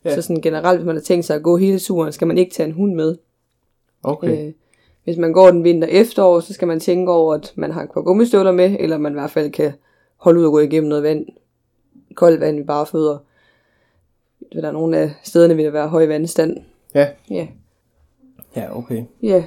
Ja. 0.05 0.15
Så 0.15 0.23
sådan 0.23 0.41
generelt, 0.43 0.79
hvis 0.79 0.87
man 0.87 0.97
har 0.97 1.03
tænkt 1.03 1.25
sig 1.27 1.37
at 1.37 1.43
gå 1.43 1.57
hele 1.57 1.79
turen, 1.79 2.13
skal 2.13 2.27
man 2.27 2.39
ikke 2.39 2.53
tage 2.55 2.67
en 2.67 2.73
hund 2.75 2.95
med. 2.95 3.17
Okay. 4.03 4.47
Øh, 4.47 4.53
hvis 5.05 5.17
man 5.17 5.33
går 5.33 5.51
den 5.51 5.65
vinter 5.65 5.89
efterår, 5.89 6.41
så 6.41 6.53
skal 6.55 6.69
man 6.69 6.81
tænke 6.81 7.13
over, 7.13 7.35
at 7.35 7.53
man 7.57 7.71
har 7.73 7.83
et 7.83 7.91
par 7.95 8.01
gummistøvler 8.01 8.53
med, 8.53 8.77
eller 8.81 8.99
man 8.99 9.13
i 9.13 9.15
hvert 9.15 9.31
fald 9.31 9.51
kan 9.51 9.73
holde 10.17 10.41
ud 10.41 10.45
og 10.45 10.53
gå 10.53 10.59
igennem 10.59 10.89
noget 10.89 11.03
vand, 11.05 11.27
koldt 12.15 12.41
vand 12.41 12.59
i 12.59 12.63
bare 12.63 12.87
fødder. 12.87 13.19
Der 14.53 14.69
er 14.69 14.73
nogle 14.73 14.99
af 14.99 15.11
stederne, 15.23 15.57
vil 15.57 15.65
der 15.65 15.71
være 15.71 15.89
høj 15.89 16.07
vandstand. 16.07 16.57
Ja. 16.95 17.09
Ja, 17.31 17.47
Ja, 18.57 18.77
okay. 18.79 19.05
ja. 19.23 19.45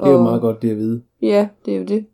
Det 0.00 0.06
er 0.06 0.10
jo 0.10 0.22
meget 0.22 0.40
godt 0.40 0.62
det 0.62 0.70
at 0.70 0.76
vide. 0.76 1.02
Ja, 1.22 1.48
det 1.66 1.74
er 1.74 1.78
jo 1.78 1.84
det. 1.84 2.06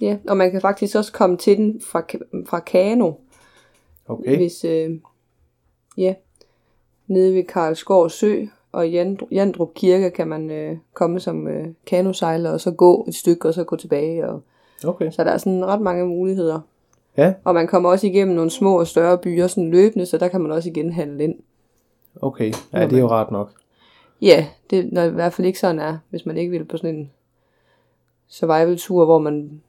Ja, 0.00 0.16
og 0.28 0.36
man 0.36 0.50
kan 0.50 0.60
faktisk 0.60 0.96
også 0.96 1.12
komme 1.12 1.36
til 1.36 1.56
den 1.56 1.80
fra, 1.80 2.02
fra 2.46 2.60
Kano, 2.60 3.12
Okay. 4.08 4.36
hvis, 4.36 4.64
øh, 4.64 4.90
ja, 5.96 6.14
nede 7.06 7.34
ved 7.34 7.44
Karlsgård 7.44 8.10
Sø 8.10 8.44
og 8.72 8.86
Jand- 8.86 9.28
Jandrup 9.32 9.74
Kirke 9.74 10.10
kan 10.10 10.28
man 10.28 10.50
øh, 10.50 10.76
komme 10.94 11.20
som 11.20 11.48
øh, 11.48 11.66
kanosejler, 11.86 12.50
og 12.50 12.60
så 12.60 12.70
gå 12.70 13.04
et 13.08 13.14
stykke, 13.14 13.48
og 13.48 13.54
så 13.54 13.64
gå 13.64 13.76
tilbage. 13.76 14.28
Og, 14.28 14.42
Okay. 14.84 15.10
så 15.10 15.24
der 15.24 15.30
er 15.30 15.38
sådan 15.38 15.66
ret 15.66 15.80
mange 15.80 16.06
muligheder. 16.06 16.60
Ja, 17.16 17.34
Og 17.44 17.54
man 17.54 17.66
kommer 17.66 17.90
også 17.90 18.06
igennem 18.06 18.34
nogle 18.36 18.50
små 18.50 18.78
og 18.78 18.86
større 18.86 19.18
byer 19.18 19.46
sådan 19.46 19.70
løbende, 19.70 20.06
så 20.06 20.18
der 20.18 20.28
kan 20.28 20.40
man 20.40 20.52
også 20.52 20.68
igen 20.68 20.92
handle 20.92 21.24
ind. 21.24 21.34
okay. 22.22 22.52
Ja, 22.72 22.84
det 22.86 22.92
er 22.92 22.98
jo 23.00 23.08
rart 23.08 23.30
nok. 23.30 23.52
Ja, 24.22 24.46
det 24.70 24.98
er 24.98 25.04
i 25.04 25.08
hvert 25.10 25.32
fald 25.32 25.46
ikke 25.46 25.58
sådan 25.58 25.78
er, 25.78 25.98
hvis 26.10 26.26
man 26.26 26.36
ikke 26.36 26.50
vil 26.50 26.64
på 26.64 26.76
sådan 26.76 26.94
en 26.96 27.10
survival-tur, 28.28 29.04
hvor 29.04 29.18
man 29.18 29.62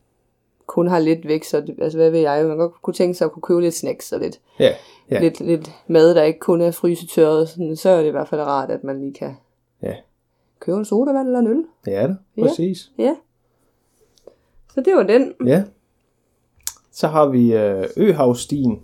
kun 0.66 0.88
har 0.88 1.00
lidt 1.00 1.28
væk, 1.28 1.44
så 1.44 1.62
det, 1.62 1.76
altså 1.82 1.98
hvad 1.98 2.10
ved 2.10 2.20
jeg, 2.20 2.46
man 2.46 2.58
godt 2.58 2.82
kunne 2.82 2.94
tænke 2.94 3.14
sig 3.14 3.26
at 3.26 3.32
kunne 3.32 3.42
købe 3.42 3.62
lidt 3.62 3.74
snacks 3.76 4.12
og 4.12 4.20
lidt, 4.20 4.40
Ja. 4.60 4.66
ja. 4.66 4.74
Ja. 5.12 5.20
lidt, 5.20 5.40
lidt 5.40 5.72
mad, 5.88 6.16
der 6.16 6.24
ikke 6.24 6.40
kun 6.40 6.62
er 6.62 6.72
frysetørret, 6.72 7.50
sådan, 7.50 7.76
så 7.76 7.90
er 7.90 8.02
det 8.02 8.08
i 8.08 8.12
hvert 8.12 8.28
fald 8.28 8.42
rart, 8.42 8.72
at 8.72 8.84
man 8.84 9.00
lige 9.00 9.14
kan 9.14 9.36
Ja. 9.84 9.96
købe 10.60 10.78
en 10.78 10.86
sodavand 10.86 11.28
eller 11.28 11.40
en 11.40 11.48
øl. 11.48 11.64
Det 11.86 11.96
er 11.96 12.08
det. 12.08 12.18
Ja. 12.38 12.42
Præcis. 12.42 12.92
Ja. 12.98 13.16
Så 14.74 14.82
det 14.82 14.94
var 14.96 15.04
den. 15.04 15.34
Ja. 15.48 15.64
Så 16.92 17.08
har 17.08 17.26
vi 17.28 17.54
øh, 17.54 17.86
Øhavstien, 17.98 18.82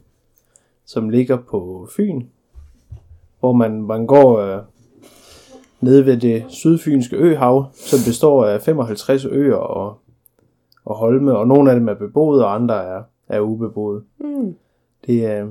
som 0.86 1.10
ligger 1.10 1.38
på 1.38 1.88
Fyn, 1.96 2.26
hvor 3.40 3.54
man, 3.54 3.82
man 3.82 4.08
går 4.08 4.38
øh, 4.40 4.62
nede 5.86 6.06
ved 6.06 6.18
det 6.18 6.46
sydfynske 6.48 7.16
øhav, 7.16 7.66
som 7.74 8.00
består 8.08 8.46
af 8.46 8.62
55 8.62 9.26
øer 9.26 9.56
og, 9.56 9.98
og 10.86 10.96
holme, 10.96 11.38
og 11.38 11.48
nogle 11.48 11.72
af 11.72 11.80
dem 11.80 11.88
er 11.90 11.94
beboede, 11.94 12.46
og 12.46 12.56
andre 12.56 12.84
er, 12.86 13.04
er 13.28 13.40
ubeboede. 13.40 14.04
Mm. 14.18 14.56
Det 15.08 15.26
er, 15.26 15.48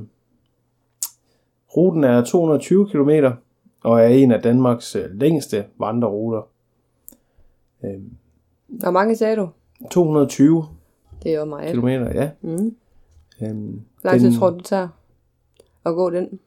ruten 1.77 2.05
er 2.05 2.25
220 2.25 2.87
km 2.89 3.11
og 3.85 4.01
er 4.01 4.07
en 4.07 4.33
af 4.33 4.43
Danmarks 4.43 4.97
øh, 4.97 5.11
længste 5.15 5.65
vandreruter. 5.79 6.49
Øhm, 7.85 8.11
Hvor 8.69 8.91
mange 8.91 9.17
sagde 9.17 9.37
du? 9.37 9.49
220 9.91 10.65
Det 11.23 11.35
er 11.35 11.39
jo 11.39 11.45
meget. 11.45 11.75
km, 11.75 11.87
ja. 11.89 12.31
Mm. 12.41 12.77
Øhm, 13.43 13.81
lang 14.05 14.21
tid 14.21 14.31
den- 14.31 14.39
tror 14.39 14.51
du, 14.51 14.61
tager 14.61 14.89
at 15.87 15.95
gå 15.95 16.11
den? 16.11 16.41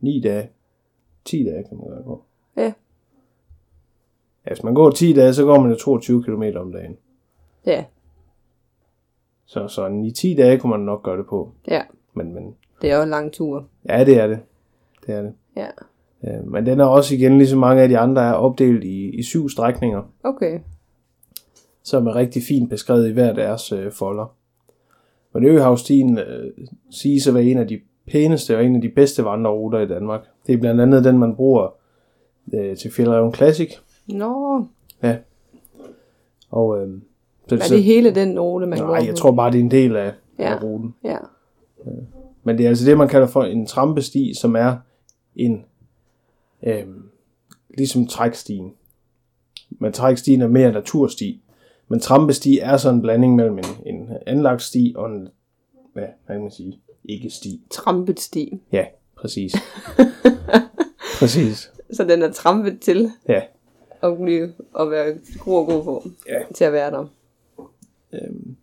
9 0.00 0.20
dage. 0.20 0.48
10 1.24 1.44
dage 1.44 1.64
kan 1.68 1.76
man 1.78 1.86
godt 1.88 2.04
gå. 2.04 2.22
Ja. 2.56 2.72
Ja, 4.46 4.50
hvis 4.52 4.62
man 4.64 4.74
går 4.74 4.90
10 4.90 5.12
dage, 5.12 5.34
så 5.34 5.44
går 5.44 5.60
man 5.60 5.70
jo 5.70 5.76
22 5.76 6.22
km 6.22 6.42
om 6.56 6.72
dagen. 6.72 6.96
Ja, 7.66 7.84
Så, 9.46 9.68
så 9.68 9.86
i 10.04 10.10
10 10.10 10.34
dage 10.34 10.58
kunne 10.58 10.70
man 10.70 10.80
nok 10.80 11.02
gøre 11.02 11.18
det 11.18 11.26
på. 11.26 11.52
ja. 11.68 11.82
Men, 12.14 12.34
men 12.34 12.54
Det 12.82 12.90
er 12.90 12.96
jo 12.96 13.02
en 13.02 13.08
lang 13.10 13.32
tur. 13.32 13.66
ja, 13.88 14.04
det 14.04 14.18
er 14.20 14.26
det. 14.26 14.38
Det 15.06 15.14
er 15.14 15.22
det. 15.22 15.32
Ja. 15.56 15.66
Øh, 16.24 16.46
men 16.46 16.66
den 16.66 16.80
er 16.80 16.84
også 16.84 17.14
igen, 17.14 17.38
ligesom 17.38 17.58
mange 17.60 17.82
af 17.82 17.88
de 17.88 17.98
andre, 17.98 18.22
er 18.22 18.32
opdelt 18.32 18.84
i, 18.84 19.10
i 19.10 19.22
syv 19.22 19.48
strækninger, 19.48 20.02
Okay. 20.24 20.60
som 21.82 22.06
er 22.06 22.14
rigtig 22.14 22.42
fint 22.42 22.70
beskrevet 22.70 23.08
i 23.08 23.12
hver 23.12 23.32
deres 23.32 23.72
øh, 23.72 23.92
folder. 23.92 24.34
Men 25.34 25.44
Øhavstien 25.44 26.18
øh, 26.18 26.52
siges 26.90 27.26
at 27.28 27.34
være 27.34 27.44
en 27.44 27.58
af 27.58 27.68
de 27.68 27.80
pæneste 28.12 28.56
og 28.56 28.64
en 28.64 28.76
af 28.76 28.82
de 28.82 28.88
bedste 28.88 29.24
vandreruter 29.24 29.78
i 29.78 29.88
Danmark. 29.88 30.20
Det 30.46 30.54
er 30.54 30.58
blandt 30.58 30.80
andet 30.80 31.04
den, 31.04 31.18
man 31.18 31.36
bruger 31.36 31.74
øh, 32.54 32.76
til 32.76 32.92
Fjellreven 32.92 33.34
Classic. 33.34 33.74
Nå, 34.06 34.64
Ja. 35.02 35.16
Og 36.50 36.82
øh, 36.82 37.00
så, 37.48 37.54
er 37.54 37.58
det 37.58 37.84
hele 37.84 38.14
den 38.14 38.40
rute, 38.40 38.66
man 38.66 38.78
Nej, 38.78 39.06
jeg 39.06 39.16
tror 39.16 39.30
bare, 39.32 39.50
det 39.52 39.58
er 39.58 39.62
en 39.64 39.70
del 39.70 39.96
af, 39.96 40.12
ja. 40.38 40.44
Ja. 40.44 40.54
af 40.54 40.62
ruten. 40.62 40.94
Ja. 41.04 41.16
Men 42.44 42.58
det 42.58 42.64
er 42.64 42.68
altså 42.68 42.86
det, 42.86 42.98
man 42.98 43.08
kalder 43.08 43.26
for 43.26 43.42
en 43.42 43.66
trampesti, 43.66 44.34
som 44.34 44.56
er 44.56 44.76
en 45.36 45.64
øh, 46.62 46.86
ligesom 47.78 48.06
trækstien. 48.06 48.72
Men 49.70 49.92
trækstien 49.92 50.42
er 50.42 50.48
mere 50.48 50.72
natursti. 50.72 51.42
Men 51.88 52.00
trampesti 52.00 52.58
er 52.58 52.76
sådan 52.76 52.96
en 52.96 53.02
blanding 53.02 53.36
mellem 53.36 53.58
en, 53.58 53.64
en 53.86 54.08
anlagt 54.26 54.62
sti 54.62 54.94
og 54.96 55.10
en, 55.10 55.28
hvad, 55.92 56.06
hvad 56.26 56.36
kan 56.36 56.42
man 56.42 56.50
sige, 56.50 56.80
ikke 57.04 57.30
sti. 57.30 57.62
Trampet 57.70 58.20
sti. 58.20 58.60
Ja, 58.72 58.84
præcis. 59.20 59.52
præcis. 61.20 61.70
Så 61.92 62.04
den 62.04 62.22
er 62.22 62.32
trampet 62.32 62.80
til 62.80 63.10
Ja. 63.28 63.40
at, 64.02 64.18
blive, 64.22 64.52
at 64.80 64.90
være 64.90 65.14
god 65.44 65.58
og 65.58 65.66
god 65.66 65.84
på. 65.84 66.02
Ja. 66.28 66.38
Til 66.54 66.64
at 66.64 66.72
være 66.72 66.90
der. 66.90 67.04
Øhm, 68.14 68.56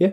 ja. 0.00 0.10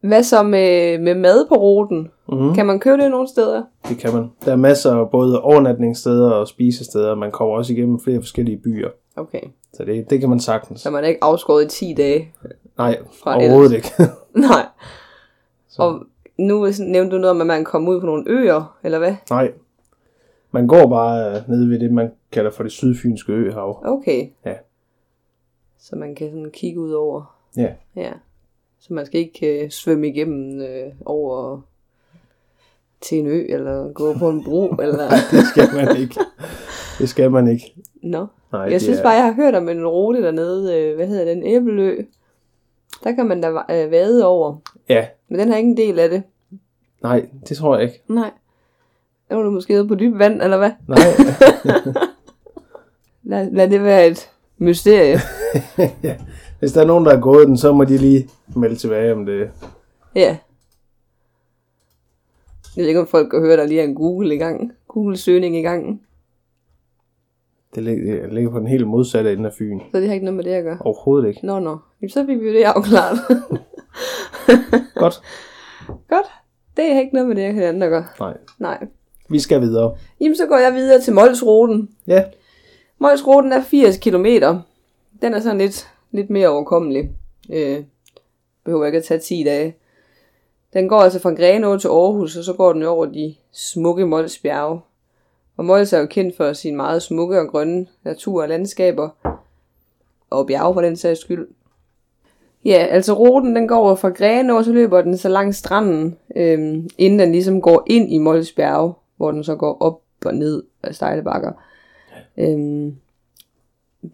Hvad 0.00 0.22
så 0.22 0.42
med, 0.42 0.98
med 0.98 1.14
mad 1.14 1.48
på 1.48 1.54
ruten? 1.54 2.10
Mm-hmm. 2.28 2.54
Kan 2.54 2.66
man 2.66 2.80
købe 2.80 3.02
det 3.02 3.10
nogle 3.10 3.28
steder? 3.28 3.62
Det 3.88 3.98
kan 3.98 4.14
man. 4.14 4.30
Der 4.44 4.52
er 4.52 4.56
masser 4.56 4.92
af 4.92 5.10
både 5.10 5.40
overnatningssteder 5.42 6.30
og 6.30 6.48
spisesteder. 6.48 7.14
Man 7.14 7.30
kommer 7.32 7.54
også 7.54 7.72
igennem 7.72 8.00
flere 8.00 8.20
forskellige 8.20 8.56
byer. 8.58 8.88
Okay. 9.16 9.40
Så 9.74 9.84
det, 9.84 10.10
det 10.10 10.20
kan 10.20 10.28
man 10.28 10.40
sagtens. 10.40 10.80
Så 10.80 10.90
man 10.90 11.04
er 11.04 11.08
ikke 11.08 11.24
afskåret 11.24 11.64
i 11.64 11.68
10 11.68 11.94
dage. 11.96 12.32
Nej, 12.78 12.98
Fra 13.22 13.36
overhovedet 13.36 13.76
ikke. 13.76 13.88
Nej. 14.48 14.66
Og 15.78 16.02
nu 16.38 16.66
nævnte 16.80 17.16
du 17.16 17.20
noget 17.20 17.30
om, 17.30 17.40
at 17.40 17.46
man 17.46 17.64
kommer 17.64 17.92
ud 17.92 18.00
på 18.00 18.06
nogle 18.06 18.24
øer, 18.26 18.78
eller 18.82 18.98
hvad? 18.98 19.14
Nej. 19.30 19.52
Man 20.50 20.66
går 20.66 20.86
bare 20.88 21.36
øh, 21.36 21.48
nede 21.48 21.70
ved 21.70 21.78
det, 21.80 21.92
man 21.92 22.10
kalder 22.32 22.50
for 22.50 22.62
det 22.62 22.72
sydfynske 22.72 23.32
øhav. 23.32 23.82
Okay. 23.84 24.28
Ja. 24.46 24.54
Så 25.78 25.96
man 25.96 26.14
kan 26.14 26.30
sådan 26.30 26.50
kigge 26.50 26.80
ud 26.80 26.92
over. 26.92 27.36
Ja, 27.56 27.72
Ja. 27.96 28.12
Så 28.78 28.94
man 28.94 29.06
skal 29.06 29.20
ikke 29.20 29.64
øh, 29.64 29.70
svømme 29.70 30.08
igennem 30.08 30.60
øh, 30.60 30.92
over 31.04 31.60
til 33.00 33.18
en 33.18 33.26
ø, 33.26 33.44
eller 33.48 33.92
gå 33.92 34.12
på 34.18 34.28
en 34.28 34.44
bro, 34.44 34.68
eller... 34.84 35.08
det 35.30 35.46
skal 35.46 35.68
man 35.74 35.96
ikke. 35.96 36.20
Det 36.98 37.08
skal 37.08 37.30
man 37.30 37.48
ikke. 37.48 37.74
Nå. 38.02 38.26
Nej, 38.52 38.60
Jeg 38.62 38.80
synes 38.80 38.98
er, 38.98 39.02
bare, 39.02 39.12
jeg 39.12 39.24
har 39.24 39.32
hørt 39.32 39.54
om 39.54 39.68
en 39.68 39.86
rute 39.86 40.22
dernede, 40.22 40.78
øh, 40.78 40.96
hvad 40.96 41.06
hedder 41.06 41.24
den, 41.24 41.42
Æbelø. 41.46 41.96
Der 43.04 43.12
kan 43.12 43.26
man 43.28 43.40
da 43.40 43.48
øh, 43.48 43.90
vade 43.90 44.26
over. 44.26 44.56
Ja, 44.88 45.06
Men 45.28 45.38
den 45.38 45.48
har 45.48 45.56
ikke 45.56 45.70
en 45.70 45.76
del 45.76 45.98
af 45.98 46.08
det. 46.10 46.22
nej, 47.02 47.28
det 47.48 47.56
tror 47.56 47.76
jeg 47.76 47.84
ikke. 47.84 48.02
Nej. 48.08 48.30
Er 49.30 49.36
du 49.42 49.50
måske 49.50 49.74
ude 49.74 49.88
på 49.88 49.94
dyb 49.94 50.18
vand, 50.18 50.42
eller 50.42 50.56
hvad? 50.56 50.70
Nej, 50.88 50.98
Lad, 53.22 53.50
lad 53.50 53.70
det 53.70 53.82
være 53.84 54.06
et 54.06 54.30
mysterie. 54.58 55.18
ja. 56.02 56.16
Hvis 56.58 56.72
der 56.72 56.80
er 56.82 56.86
nogen, 56.86 57.04
der 57.04 57.14
har 57.14 57.20
gået 57.20 57.48
den, 57.48 57.56
så 57.56 57.72
må 57.72 57.84
de 57.84 57.96
lige 57.98 58.28
melde 58.56 58.76
tilbage 58.76 59.12
om 59.12 59.26
det. 59.26 59.50
ja. 60.14 60.36
Jeg 62.76 62.82
ved 62.82 62.88
ikke, 62.88 63.00
om 63.00 63.06
folk 63.06 63.30
kan 63.30 63.40
høre, 63.40 63.56
der 63.56 63.66
lige 63.66 63.80
er 63.80 63.84
en 63.84 63.94
Google 63.94 64.34
i 64.34 64.38
gang. 64.38 64.72
Google-søgning 64.88 65.56
i 65.56 65.62
gang. 65.62 66.02
Det 67.74 67.82
ligger, 67.82 68.50
på 68.50 68.58
den 68.58 68.66
helt 68.66 68.86
modsatte 68.86 69.32
ende 69.32 69.46
af 69.46 69.52
Fyn. 69.52 69.80
Så 69.92 69.98
det 70.00 70.06
har 70.06 70.14
ikke 70.14 70.24
noget 70.24 70.36
med 70.36 70.44
det 70.44 70.50
at 70.50 70.64
gøre. 70.64 70.78
Overhovedet 70.80 71.28
ikke. 71.28 71.46
Nå, 71.46 71.58
nå. 71.58 71.78
Jamen, 72.00 72.10
så 72.10 72.26
fik 72.26 72.40
vi 72.40 72.46
jo 72.46 72.52
det 72.54 72.62
afklaret. 72.62 73.18
Godt. 74.94 75.22
Godt. 76.08 76.26
Det 76.76 76.94
har 76.94 77.00
ikke 77.00 77.14
noget 77.14 77.28
med 77.28 77.36
det 77.36 77.82
at 77.82 77.90
gøre. 77.90 78.06
Nej, 78.20 78.36
Nej. 78.58 78.86
vi 79.28 79.40
skal 79.40 79.60
videre. 79.60 79.96
Jamen, 80.20 80.36
så 80.36 80.46
går 80.46 80.58
jeg 80.58 80.74
videre 80.74 81.00
til 81.00 81.14
Molsruten. 81.14 81.90
Ja, 82.06 82.24
Molsruten 82.98 83.52
er 83.52 83.62
80 83.62 83.96
km. 83.98 84.26
Den 85.22 85.34
er 85.34 85.40
sådan 85.40 85.58
lidt, 85.58 85.88
lidt 86.10 86.30
mere 86.30 86.48
overkommelig. 86.48 87.10
Øh, 87.52 87.84
behøver 88.64 88.86
ikke 88.86 88.98
at 88.98 89.04
tage 89.04 89.20
10 89.20 89.42
dage. 89.44 89.76
Den 90.72 90.88
går 90.88 91.00
altså 91.00 91.20
fra 91.20 91.34
Grenaa 91.34 91.78
til 91.78 91.88
Aarhus, 91.88 92.36
og 92.36 92.44
så 92.44 92.52
går 92.52 92.72
den 92.72 92.82
over 92.82 93.06
de 93.06 93.34
smukke 93.52 94.06
Mols 94.06 94.38
bjerge. 94.38 94.80
Og 95.56 95.64
Mols 95.64 95.92
er 95.92 95.98
jo 95.98 96.06
kendt 96.06 96.36
for 96.36 96.52
sin 96.52 96.76
meget 96.76 97.02
smukke 97.02 97.40
og 97.40 97.48
grønne 97.48 97.86
natur 98.04 98.42
og 98.42 98.48
landskaber. 98.48 99.08
Og 100.30 100.46
bjerge 100.46 100.74
for 100.74 100.80
den 100.80 100.96
sags 100.96 101.20
skyld. 101.20 101.48
Ja, 102.64 102.86
altså 102.90 103.12
ruten 103.12 103.56
den 103.56 103.68
går 103.68 103.94
fra 103.94 104.08
Grenå, 104.08 104.56
og 104.56 104.64
så 104.64 104.72
løber 104.72 105.02
den 105.02 105.16
så 105.16 105.28
langs 105.28 105.56
stranden, 105.56 106.16
øhm, 106.36 106.88
inden 106.98 107.18
den 107.18 107.32
ligesom 107.32 107.60
går 107.60 107.82
ind 107.86 108.12
i 108.12 108.18
Molsbjerg, 108.18 108.98
hvor 109.16 109.30
den 109.30 109.44
så 109.44 109.54
går 109.56 109.76
op 109.80 110.00
og 110.24 110.34
ned 110.34 110.62
af 110.82 110.94
stejle 110.94 111.22
bakker. 111.22 111.52
Øhm, 112.36 112.96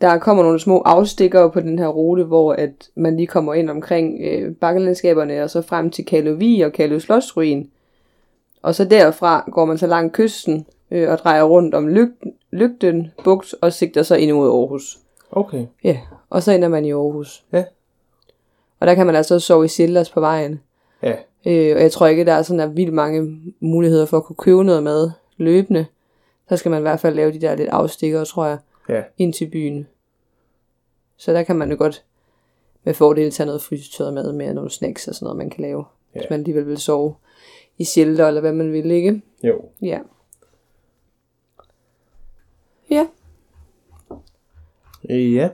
der 0.00 0.18
kommer 0.18 0.42
nogle 0.42 0.60
små 0.60 0.78
afstikker 0.78 1.48
på 1.48 1.60
den 1.60 1.78
her 1.78 1.88
rute, 1.88 2.24
hvor 2.24 2.52
at 2.52 2.88
man 2.94 3.16
lige 3.16 3.26
kommer 3.26 3.54
ind 3.54 3.70
omkring 3.70 4.20
øh, 4.24 4.54
bakkelandskaberne, 4.54 5.42
og 5.42 5.50
så 5.50 5.62
frem 5.62 5.90
til 5.90 6.04
Kalovi 6.04 6.60
og 6.60 6.72
Kalø 6.72 6.98
Slottsruin. 6.98 7.70
Og 8.62 8.74
så 8.74 8.84
derfra 8.84 9.48
går 9.52 9.64
man 9.64 9.78
så 9.78 9.86
langt 9.86 10.12
kysten 10.12 10.66
øh, 10.90 11.10
og 11.10 11.18
drejer 11.18 11.42
rundt 11.42 11.74
om 11.74 11.88
Lyg- 11.88 12.36
Lygten 12.52 13.10
bugt 13.24 13.54
og 13.60 13.72
sigter 13.72 14.02
så 14.02 14.14
ind 14.14 14.32
mod 14.32 14.48
Aarhus. 14.48 14.98
Okay. 15.30 15.66
Ja, 15.84 15.98
og 16.30 16.42
så 16.42 16.52
ender 16.52 16.68
man 16.68 16.84
i 16.84 16.92
Aarhus. 16.92 17.44
Ja. 17.52 17.64
Og 18.80 18.86
der 18.86 18.94
kan 18.94 19.06
man 19.06 19.16
altså 19.16 19.34
også 19.34 19.46
sove 19.46 19.64
i 19.64 19.68
Silders 19.68 20.10
på 20.10 20.20
vejen. 20.20 20.60
Ja. 21.02 21.16
Øh, 21.46 21.76
og 21.76 21.82
jeg 21.82 21.92
tror 21.92 22.06
ikke, 22.06 22.24
der 22.24 22.32
er 22.32 22.42
sådan 22.42 22.58
der 22.58 22.66
vildt 22.66 22.92
mange 22.94 23.40
muligheder 23.60 24.06
for 24.06 24.16
at 24.16 24.24
kunne 24.24 24.36
købe 24.36 24.64
noget 24.64 24.82
mad 24.82 25.10
løbende. 25.36 25.86
Så 26.48 26.56
skal 26.56 26.70
man 26.70 26.80
i 26.80 26.82
hvert 26.82 27.00
fald 27.00 27.14
lave 27.14 27.32
de 27.32 27.40
der 27.40 27.54
lidt 27.54 27.68
afstikker, 27.68 28.24
tror 28.24 28.46
jeg, 28.46 28.58
Ja. 28.88 29.02
ind 29.18 29.32
til 29.32 29.50
byen. 29.50 29.86
Så 31.16 31.32
der 31.32 31.42
kan 31.42 31.56
man 31.56 31.70
jo 31.70 31.76
godt 31.78 32.04
med 32.84 32.94
fordel 32.94 33.30
tage 33.30 33.46
noget 33.46 33.62
frysetøjet 33.62 34.14
med, 34.14 34.32
med 34.32 34.54
nogle 34.54 34.70
snacks 34.70 35.08
og 35.08 35.14
sådan 35.14 35.24
noget, 35.26 35.36
man 35.38 35.50
kan 35.50 35.62
lave. 35.62 35.84
Ja. 36.14 36.20
Hvis 36.20 36.30
man 36.30 36.38
alligevel 36.40 36.66
vil 36.66 36.78
sove 36.78 37.14
i 37.78 37.84
shelter, 37.84 38.28
eller 38.28 38.40
hvad 38.40 38.52
man 38.52 38.72
vil, 38.72 38.90
ikke? 38.90 39.22
Jo. 39.42 39.62
Ja. 39.82 39.98
Ja. 42.90 43.06
Ja. 45.08 45.48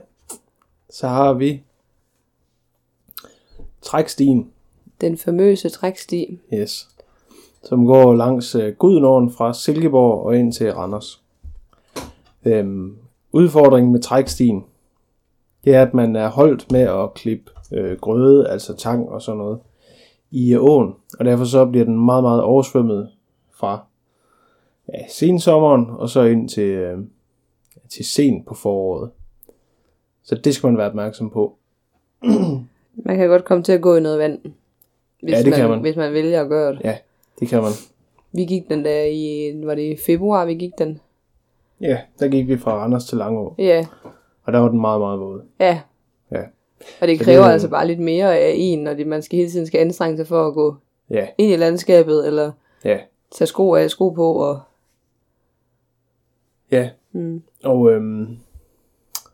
Så 0.89 1.07
har 1.07 1.33
vi 1.33 1.63
trækstien. 3.87 4.51
Den 5.01 5.17
famøse 5.17 5.69
træksti. 5.69 6.39
Yes. 6.53 6.87
Som 7.63 7.85
går 7.85 8.13
langs 8.13 8.55
øh, 8.55 8.73
fra 8.77 9.53
Silkeborg 9.53 10.25
og 10.25 10.37
ind 10.37 10.53
til 10.53 10.73
Randers. 10.73 11.21
Øhm, 12.45 12.97
udfordringen 13.31 13.91
med 13.91 14.01
trækstien, 14.01 14.65
det 15.63 15.75
er, 15.75 15.81
at 15.81 15.93
man 15.93 16.15
er 16.15 16.29
holdt 16.29 16.71
med 16.71 16.81
at 16.81 17.13
klippe 17.13 17.51
øh, 17.71 17.97
grøde, 17.99 18.49
altså 18.49 18.75
tang 18.75 19.09
og 19.09 19.21
sådan 19.21 19.37
noget, 19.37 19.59
i 20.31 20.53
øh, 20.53 20.63
åen. 20.63 20.93
Og 21.19 21.25
derfor 21.25 21.45
så 21.45 21.65
bliver 21.65 21.85
den 21.85 22.05
meget, 22.05 22.23
meget 22.23 22.41
oversvømmet 22.41 23.09
fra 23.51 23.85
ja, 24.93 25.07
sensommeren 25.09 25.85
og 25.89 26.09
så 26.09 26.21
ind 26.21 26.49
til, 26.49 26.69
øh, 26.69 26.97
til 27.89 28.05
sent 28.05 28.45
på 28.45 28.53
foråret. 28.53 29.09
Så 30.23 30.35
det 30.35 30.55
skal 30.55 30.67
man 30.67 30.77
være 30.77 30.89
opmærksom 30.89 31.29
på. 31.29 31.57
Man 33.05 33.17
kan 33.17 33.27
godt 33.29 33.45
komme 33.45 33.63
til 33.63 33.71
at 33.71 33.81
gå 33.81 33.95
i 33.95 33.99
noget 33.99 34.19
vand. 34.19 34.39
Hvis 35.21 35.33
Ja, 35.33 35.41
det 35.43 35.53
kan 35.53 35.69
man. 35.69 35.79
Hvis 35.81 35.95
man 35.95 36.13
vælger 36.13 36.41
at 36.41 36.49
gøre 36.49 36.71
det. 36.73 36.81
Ja, 36.83 36.97
det 37.39 37.47
kan 37.47 37.61
man. 37.61 37.71
Vi 38.31 38.45
gik 38.45 38.69
den 38.69 38.85
der 38.85 39.03
i, 39.03 39.53
var 39.65 39.75
det 39.75 39.81
i 39.81 39.97
februar, 40.05 40.45
vi 40.45 40.53
gik 40.55 40.71
den? 40.77 40.99
Ja, 41.81 41.97
der 42.19 42.27
gik 42.27 42.47
vi 42.47 42.57
fra 42.57 42.71
Randers 42.83 43.05
til 43.05 43.17
Langå, 43.17 43.55
Ja, 43.57 43.85
og 44.43 44.53
der 44.53 44.59
var 44.59 44.69
den 44.69 44.81
meget, 44.81 45.01
meget 45.01 45.19
våd. 45.19 45.41
ja. 45.59 45.81
Ja. 46.31 46.41
Og 47.01 47.07
det 47.07 47.17
Så 47.19 47.23
kræver 47.25 47.43
det- 47.43 47.51
altså 47.51 47.67
bare 47.69 47.87
lidt 47.87 47.99
mere 47.99 48.37
af 48.37 48.53
en, 48.55 48.79
når 48.79 48.93
det, 48.93 49.07
man 49.07 49.21
skal 49.21 49.37
hele 49.37 49.49
tiden 49.51 49.67
skal 49.67 49.79
anstrenge 49.79 50.17
sig 50.17 50.27
for 50.27 50.47
at 50.47 50.53
gå 50.53 50.75
Ja, 51.09 51.27
ind 51.37 51.51
i 51.51 51.55
landskabet, 51.55 52.27
eller 52.27 52.51
ja, 52.85 52.97
tage 53.31 53.47
sko 53.47 53.73
af, 53.75 53.89
sko 53.89 54.09
på, 54.09 54.33
og 54.33 54.59
ja. 56.71 56.89
mm, 57.11 57.41
Og 57.63 57.91
øhm, 57.91 58.37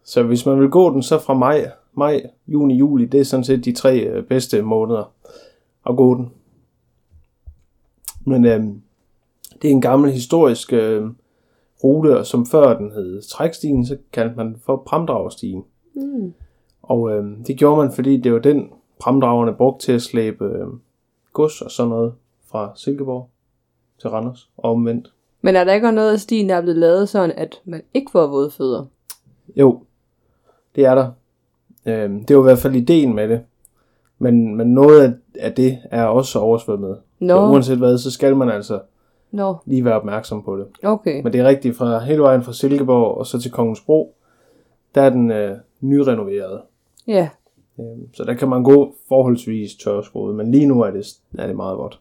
så 0.03 0.23
hvis 0.23 0.45
man 0.45 0.59
vil 0.59 0.69
gå 0.69 0.93
den, 0.93 1.03
så 1.03 1.19
fra 1.19 1.33
maj, 1.33 1.71
maj, 1.93 2.29
juni, 2.47 2.75
juli, 2.75 3.05
det 3.05 3.19
er 3.19 3.23
sådan 3.23 3.43
set 3.43 3.65
de 3.65 3.71
tre 3.73 3.99
øh, 3.99 4.23
bedste 4.23 4.61
måneder 4.61 5.11
at 5.89 5.97
gå 5.97 6.15
den. 6.15 6.31
Men 8.25 8.45
øhm, 8.45 8.81
det 9.61 9.67
er 9.67 9.71
en 9.71 9.81
gammel 9.81 10.11
historisk 10.11 10.73
øh, 10.73 11.07
rute, 11.83 12.17
og 12.17 12.25
som 12.25 12.45
før 12.45 12.77
den 12.77 12.91
hed 12.91 13.21
Trækstien, 13.21 13.85
så 13.85 13.97
kaldte 14.13 14.35
man 14.35 14.47
den 14.47 14.57
for 14.65 14.83
Pramdragerstien. 14.85 15.63
mm, 15.93 16.33
Og 16.81 17.11
øhm, 17.11 17.43
det 17.43 17.57
gjorde 17.57 17.77
man, 17.77 17.91
fordi 17.91 18.17
det 18.17 18.33
var 18.33 18.39
den 18.39 18.69
pramdragerne 18.99 19.53
brugte 19.53 19.85
til 19.85 19.91
at 19.91 20.01
slæbe 20.01 20.45
øh, 20.45 20.67
gods 21.33 21.61
og 21.61 21.71
sådan 21.71 21.89
noget 21.89 22.13
fra 22.45 22.71
Silkeborg 22.75 23.29
til 24.01 24.09
Randers 24.09 24.49
og 24.57 24.71
omvendt. 24.71 25.13
Men 25.41 25.55
er 25.55 25.63
der 25.63 25.73
ikke 25.73 25.91
noget 25.91 26.13
af 26.13 26.19
stien, 26.19 26.49
der 26.49 26.55
er 26.55 26.61
blevet 26.61 26.77
lavet 26.79 27.09
sådan, 27.09 27.31
at 27.31 27.61
man 27.65 27.81
ikke 27.93 28.11
får 28.11 28.27
våde 28.27 28.51
fødder? 28.51 28.85
Jo, 29.55 29.83
det 30.75 30.85
er 30.85 30.95
der. 30.95 31.11
Øhm, 31.85 32.23
det 32.25 32.35
var 32.37 32.41
i 32.41 32.45
hvert 32.45 32.57
fald 32.57 32.75
ideen 32.75 33.15
med 33.15 33.27
det. 33.29 33.41
Men, 34.19 34.55
men 34.55 34.67
noget 34.73 35.19
af, 35.39 35.53
det 35.53 35.77
er 35.91 36.03
også 36.05 36.39
oversvømmet. 36.39 36.97
Nå, 37.19 37.27
Så 37.35 37.39
uanset 37.51 37.77
hvad, 37.77 37.97
så 37.97 38.11
skal 38.11 38.35
man 38.35 38.49
altså 38.49 38.79
nå, 39.31 39.55
lige 39.65 39.85
være 39.85 39.95
opmærksom 39.95 40.43
på 40.43 40.57
det. 40.57 40.65
okay. 40.83 41.23
Men 41.23 41.33
det 41.33 41.41
er 41.41 41.45
rigtigt, 41.47 41.77
fra 41.77 41.99
hele 41.99 42.21
vejen 42.21 42.43
fra 42.43 42.53
Silkeborg 42.53 43.17
og 43.17 43.25
så 43.25 43.39
til 43.41 43.51
Kongens 43.51 43.81
Bro, 43.81 44.15
der 44.95 45.01
er 45.01 45.09
den 45.09 45.31
øh, 45.31 45.57
nyrenoveret. 45.81 46.61
Ja, 47.07 47.29
Øhm, 47.79 48.13
så 48.13 48.23
der 48.23 48.33
kan 48.33 48.47
man 48.49 48.63
gå 48.63 48.95
forholdsvis 49.07 49.75
tørskoet, 49.75 50.35
men 50.35 50.51
lige 50.51 50.65
nu 50.65 50.81
er 50.81 50.91
det, 50.91 51.05
er 51.37 51.47
det 51.47 51.55
meget 51.55 51.77
godt. 51.77 51.99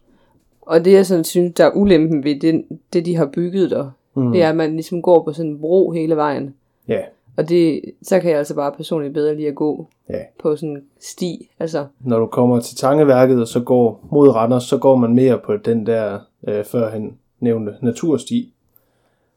og 0.61 0.85
det 0.85 0.93
jeg 0.93 1.05
sådan 1.05 1.23
synes, 1.23 1.53
der 1.53 1.65
er 1.65 1.71
ulempen 1.75 2.23
ved 2.23 2.39
det, 2.39 2.65
det 2.93 3.05
de 3.05 3.15
har 3.15 3.25
bygget 3.25 3.71
der, 3.71 3.91
Mm. 4.15 4.31
det 4.31 4.41
er, 4.43 4.49
at 4.49 4.55
man 4.55 4.71
ligesom 4.73 5.01
går 5.01 5.23
på 5.23 5.33
sådan 5.33 5.51
en 5.51 5.59
bro 5.59 5.91
hele 5.91 6.15
vejen. 6.15 6.55
Ja, 6.87 6.99
Og 7.37 7.49
det, 7.49 7.81
så 8.01 8.19
kan 8.19 8.29
jeg 8.29 8.37
altså 8.37 8.55
bare 8.55 8.71
personligt 8.71 9.13
bedre 9.13 9.35
lide 9.35 9.47
at 9.47 9.55
gå 9.55 9.87
ja. 10.09 10.19
på 10.39 10.55
sådan 10.55 10.69
en 10.77 10.83
sti. 10.99 11.49
Altså, 11.59 11.85
Når 11.99 12.19
du 12.19 12.25
kommer 12.25 12.59
til 12.59 12.77
Tangeværket 12.77 13.41
og 13.41 13.47
så 13.47 13.59
går 13.59 14.07
mod 14.11 14.29
Randers, 14.29 14.63
så 14.63 14.77
går 14.77 14.95
man 14.95 15.15
mere 15.15 15.39
på 15.39 15.57
den 15.57 15.85
der 15.85 16.19
øh, 16.47 16.65
førhen 16.65 17.17
nævnte 17.39 17.75
natursti. 17.81 18.53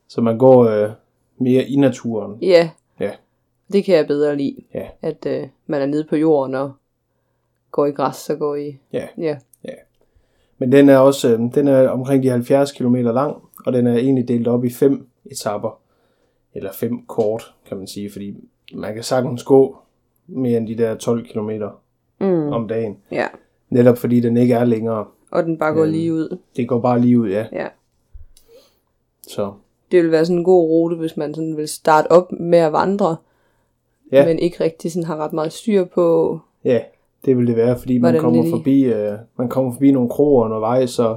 Så 0.08 0.20
man 0.20 0.38
går 0.38 0.64
øh, 0.64 0.90
mere 1.38 1.64
i 1.64 1.76
naturen. 1.76 2.38
ja, 2.42 2.70
Ja. 3.00 3.10
det 3.72 3.84
kan 3.84 3.96
jeg 3.96 4.06
bedre 4.06 4.36
lide. 4.36 4.56
Ja. 4.74 4.86
At 5.02 5.26
øh, 5.26 5.48
man 5.66 5.82
er 5.82 5.86
nede 5.86 6.04
på 6.04 6.16
jorden 6.16 6.54
og 6.54 6.72
går 7.70 7.86
i 7.86 7.90
græs 7.90 8.30
og 8.30 8.38
går 8.38 8.54
i... 8.56 8.78
Ja. 8.92 9.06
Ja, 9.18 9.36
Men 10.58 10.72
den 10.72 10.88
er 10.88 10.98
også 10.98 11.32
øh, 11.32 11.40
den 11.54 11.68
er 11.68 11.88
omkring 11.88 12.22
de 12.22 12.28
70 12.30 12.72
km 12.72 12.94
lang, 12.94 13.36
og 13.66 13.72
den 13.72 13.86
er 13.86 13.96
egentlig 13.96 14.28
delt 14.28 14.48
op 14.48 14.64
i 14.64 14.70
fem 14.70 15.08
etapper. 15.24 15.80
Eller 16.54 16.72
fem 16.72 17.06
kort, 17.06 17.54
kan 17.68 17.76
man 17.76 17.86
sige, 17.86 18.10
fordi 18.12 18.36
man 18.74 18.94
kan 18.94 19.02
sagtens 19.02 19.42
gå 19.44 19.76
mere 20.26 20.56
end 20.58 20.66
de 20.68 20.74
der 20.78 20.94
12 20.94 21.26
km 21.26 21.50
mm, 22.20 22.52
om 22.52 22.68
dagen. 22.68 22.96
ja. 23.12 23.26
Netop 23.70 23.98
fordi 23.98 24.20
den 24.20 24.36
ikke 24.36 24.54
er 24.54 24.64
længere. 24.64 25.04
Og 25.30 25.42
den 25.44 25.58
bare 25.58 25.72
går 25.74 25.82
Øhm. 25.82 25.92
lige 25.92 26.12
ud. 26.12 26.38
Det 26.56 26.68
går 26.68 26.78
bare 26.80 27.00
lige 27.00 27.20
ud, 27.20 27.28
ja. 27.28 27.46
Ja. 27.52 27.66
Så 29.28 29.52
Det 29.90 30.02
vil 30.02 30.10
være 30.12 30.24
sådan 30.24 30.38
en 30.38 30.44
god 30.44 30.68
rute, 30.68 30.96
hvis 30.96 31.16
man 31.16 31.34
sådan 31.34 31.56
vil 31.56 31.68
starte 31.68 32.10
op 32.10 32.32
med 32.32 32.58
at 32.58 32.72
vandre, 32.72 33.16
Ja. 34.12 34.26
men 34.26 34.38
ikke 34.38 34.64
rigtig 34.64 34.92
sådan 34.92 35.06
har 35.06 35.16
ret 35.16 35.32
meget 35.32 35.52
styr 35.52 35.84
på... 35.84 36.38
ja, 36.64 36.80
det 37.24 37.36
vil 37.38 37.46
det 37.46 37.56
være, 37.56 37.78
fordi 37.78 37.98
man 37.98 38.18
kommer 38.20 38.42
lige- 38.42 38.52
forbi, 38.52 38.84
øh, 38.84 39.12
man 39.36 39.48
kommer 39.48 39.72
forbi 39.72 39.92
nogle 39.92 40.08
kroer 40.08 40.44
undervejs, 40.44 40.98
og 40.98 41.16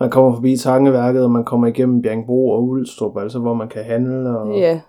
man 0.00 0.10
kommer 0.10 0.34
forbi 0.34 0.56
Tangeværket, 0.56 1.24
og 1.24 1.30
man 1.30 1.44
kommer 1.44 1.66
igennem 1.66 2.02
Bjergbro 2.02 2.50
og 2.50 2.62
Ulstrup, 2.64 3.16
altså 3.16 3.38
hvor 3.38 3.54
man 3.54 3.68
kan 3.68 3.84
handle. 3.84 4.38
Og, 4.38 4.58
Ja. 4.58 4.80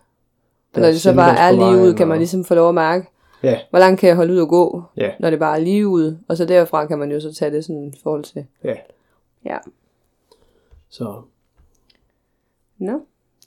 Og 0.73 0.81
når 0.81 0.88
det 0.88 1.01
så 1.01 1.13
bare 1.15 1.38
er 1.38 1.51
lige 1.51 1.84
ud, 1.88 1.93
kan 1.93 2.07
man 2.07 2.17
ligesom 2.17 2.45
få 2.45 2.55
lov 2.55 2.69
at 2.69 2.75
mærke, 2.75 3.07
Ja, 3.43 3.60
hvor 3.69 3.79
langt 3.79 3.99
kan 3.99 4.07
jeg 4.07 4.15
holde 4.15 4.34
ud 4.34 4.38
og 4.39 4.47
gå, 4.49 4.84
ja, 4.97 5.12
når 5.19 5.29
det 5.29 5.39
bare 5.39 5.55
er 5.57 5.62
lige 5.62 5.88
ud. 5.88 6.17
Og 6.27 6.38
så 6.38 6.45
derfra 6.45 6.86
kan 6.86 6.99
man 6.99 7.12
jo 7.12 7.19
så 7.19 7.34
tage 7.34 7.51
det 7.51 7.65
sådan 7.65 7.88
i 7.88 7.99
forhold 8.03 8.23
til... 8.23 8.45
ja. 8.63 8.73
Ja. 9.45 9.57
Så, 10.89 11.21
Nå, 12.77 12.99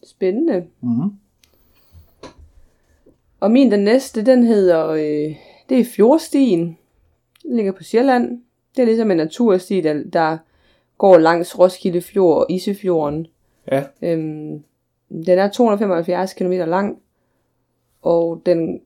spændende. 0.07 0.65
mm 0.81 1.11
Og 3.41 3.51
min 3.51 3.71
den 3.73 3.81
næste, 3.85 4.27
den 4.27 4.43
hedder, 4.47 4.89
øh, 4.89 5.37
det 5.69 5.81
er 5.81 5.85
Fjordstien. 5.97 6.79
Den 7.43 7.57
ligger 7.57 7.73
på 7.73 7.83
Sjælland. 7.83 8.43
Det 8.77 8.83
er 8.83 8.87
ligesom 8.87 9.11
en 9.11 9.17
natursti, 9.17 9.81
der, 9.81 10.03
der 10.13 10.39
går 10.99 11.19
langs 11.19 11.59
Roskilde 11.59 12.01
Fjord 12.03 12.37
og 12.37 12.47
Isefjorden. 12.51 13.27
ja, 13.73 13.85
Øhm, 14.03 14.65
den 15.11 15.39
er 15.39 15.49
275 15.51 16.35
km 16.35 16.53
lang, 16.53 16.99
og 18.05 18.43
den 18.47 18.81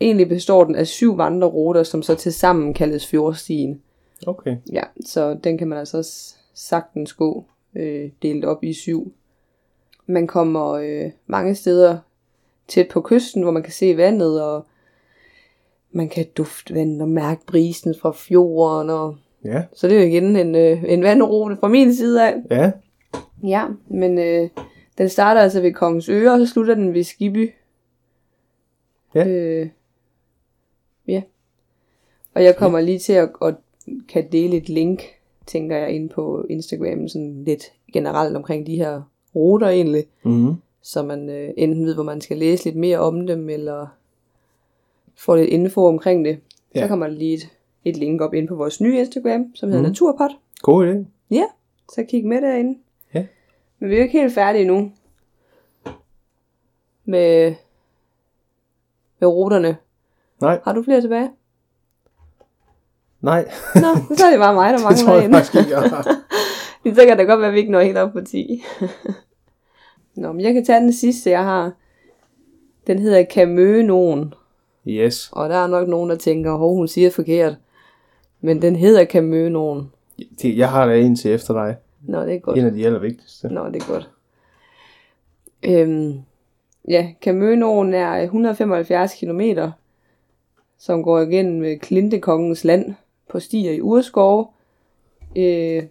egentlig 0.00 0.28
består 0.28 0.64
den 0.64 0.74
af 0.74 0.86
syv 0.86 1.18
vandreruter, 1.18 1.82
som 1.82 2.02
så 2.02 2.14
til 2.14 2.32
sammen 2.32 2.74
kaldes 2.74 3.06
Fjordstien. 3.06 3.82
okay. 4.26 4.56
Ja, 4.72 4.82
så 5.04 5.38
den 5.44 5.58
kan 5.58 5.68
man 5.68 5.78
altså 5.78 5.98
også 5.98 6.34
sagtens 6.54 7.12
gå 7.12 7.44
øh, 7.74 8.10
delt 8.22 8.44
op 8.44 8.64
i 8.64 8.72
syv. 8.72 9.12
Man 10.06 10.26
kommer 10.26 10.70
øh, 10.70 11.10
mange 11.26 11.54
steder 11.54 11.98
tæt 12.68 12.88
på 12.88 13.00
kysten, 13.00 13.42
hvor 13.42 13.52
man 13.52 13.62
kan 13.62 13.72
se 13.72 13.96
vandet, 13.96 14.42
og 14.42 14.66
man 15.90 16.08
kan 16.08 16.26
dufte 16.36 16.74
vandet 16.74 17.02
og 17.02 17.08
mærke 17.08 17.46
brisen 17.46 17.94
fra 18.00 18.12
fjorden. 18.12 18.90
Og... 18.90 19.16
Ja, 19.44 19.62
Så 19.74 19.88
det 19.88 19.96
er 19.96 20.00
jo 20.00 20.06
igen 20.06 20.36
en, 20.36 20.54
øh, 20.54 20.84
en 20.88 21.02
vandrute 21.02 21.56
fra 21.56 21.68
min 21.68 21.94
side 21.94 22.28
af. 22.28 22.34
ja, 22.50 22.70
Ja, 23.44 23.64
men 23.88 24.18
øh, 24.18 24.48
den 24.98 25.08
starter 25.08 25.40
altså 25.40 25.60
ved 25.60 25.72
Kongens 25.72 26.08
Øre, 26.08 26.32
og 26.32 26.38
så 26.38 26.46
slutter 26.46 26.74
den 26.74 26.94
ved 26.94 27.04
Skiby. 27.04 27.50
Ja. 29.16 29.28
Øh, 29.28 29.68
ja. 31.08 31.22
Og 32.34 32.44
jeg 32.44 32.56
kommer 32.56 32.80
lige 32.80 32.98
til 32.98 33.12
at, 33.12 33.30
at 33.42 33.54
kan 34.08 34.32
dele 34.32 34.56
et 34.56 34.68
link, 34.68 35.02
tænker 35.46 35.76
jeg, 35.76 35.90
ind 35.90 36.10
på 36.10 36.46
Instagram, 36.50 37.08
sådan 37.08 37.44
lidt 37.44 37.72
generelt 37.92 38.36
omkring 38.36 38.66
de 38.66 38.76
her 38.76 39.02
ruter 39.34 39.68
egentlig, 39.68 40.04
Mm-hmm. 40.22 40.54
så 40.82 41.02
man 41.02 41.28
øh, 41.30 41.50
enten 41.56 41.86
ved, 41.86 41.94
hvor 41.94 42.02
man 42.02 42.20
skal 42.20 42.36
læse 42.36 42.64
lidt 42.64 42.76
mere 42.76 42.98
om 42.98 43.26
dem, 43.26 43.48
eller 43.48 43.86
få 45.16 45.36
lidt 45.36 45.50
info 45.50 45.86
omkring 45.86 46.24
det. 46.24 46.38
Ja. 46.74 46.80
Ja. 46.80 46.84
Så 46.84 46.88
kommer 46.88 47.06
der 47.06 47.14
lige 47.14 47.34
et, 47.34 47.48
et 47.84 47.96
link 47.96 48.20
op 48.20 48.34
ind 48.34 48.48
på 48.48 48.54
vores 48.54 48.80
nye 48.80 48.98
Instagram, 48.98 49.54
som 49.54 49.68
hedder 49.68 49.82
mm. 49.82 49.88
Naturpod. 49.88 50.36
God 50.62 50.86
idé. 50.86 51.04
Ja, 51.30 51.44
så 51.94 52.04
kig 52.08 52.26
med 52.26 52.40
derinde. 52.42 52.78
Ja. 53.14 53.26
Men 53.78 53.90
vi 53.90 53.94
er 53.94 53.98
jo 53.98 54.04
ikke 54.04 54.18
helt 54.20 54.34
færdige 54.34 54.64
nu 54.64 54.92
med, 57.04 57.54
med 59.20 59.28
ruterne. 59.28 59.76
Nej, 60.40 60.60
Har 60.64 60.72
du 60.72 60.82
flere 60.82 61.00
tilbage? 61.00 61.30
nej. 63.20 63.48
Nå, 63.74 64.16
så 64.16 64.26
er 64.26 64.30
det 64.30 64.38
bare 64.38 64.54
mig, 64.54 64.72
der 64.72 64.78
det 64.88 64.98
tror 64.98 65.06
mangler 65.06 65.22
jeg 65.22 65.30
faktisk 65.30 65.54
ikke, 65.54 65.70
jeg 65.80 65.90
har. 65.90 66.02
Så 66.94 67.04
kan 67.08 67.18
det 67.18 67.26
godt 67.26 67.40
være, 67.40 67.48
at 67.48 67.54
vi 67.54 67.58
ikke 67.58 67.72
når 67.72 67.80
helt 67.80 67.98
op 67.98 68.12
på 68.12 68.20
10. 68.20 68.62
Nå, 70.16 70.32
men 70.32 70.40
jeg 70.40 70.54
kan 70.54 70.64
tage 70.64 70.80
den 70.80 70.92
sidste, 70.92 71.30
jeg 71.30 71.44
har. 71.44 71.72
Den 72.86 72.98
hedder 72.98 73.24
Camønon. 73.34 74.34
Yes. 74.88 75.28
Og 75.32 75.48
der 75.48 75.56
er 75.56 75.66
nok 75.66 75.88
nogen, 75.88 76.10
der 76.10 76.16
tænker, 76.16 76.52
hov, 76.56 76.74
hun 76.76 76.88
siger 76.88 77.10
forkert. 77.10 77.54
Men 78.40 78.62
den 78.62 78.76
hedder 78.76 79.04
Camønon. 79.04 79.90
Det- 80.42 80.56
Jeg 80.58 80.70
har 80.70 80.86
da 80.86 80.98
en 80.98 81.16
til 81.16 81.30
efter 81.30 81.54
dig. 81.54 81.76
Nå, 82.02 82.22
det 82.22 82.34
er 82.34 82.38
godt. 82.38 82.58
En 82.58 82.64
af 82.66 82.72
de 82.72 82.86
allervigtigste. 82.86 83.48
Nå, 83.48 83.66
det 83.68 83.82
er 83.82 83.86
godt. 83.92 84.10
Øhm, 85.62 86.20
ja, 86.88 87.10
Camønoen 87.22 87.94
er 87.94 88.22
175 88.22 89.14
km, 89.14 89.40
som 90.78 91.02
går 91.02 91.20
igennem 91.20 91.64
øh, 91.64 91.78
Klintekongens 91.78 92.64
land 92.64 92.94
på 93.30 93.40
stier 93.40 93.72
i 93.72 93.80
Urskov, 93.80 94.54
øh, 95.36 95.82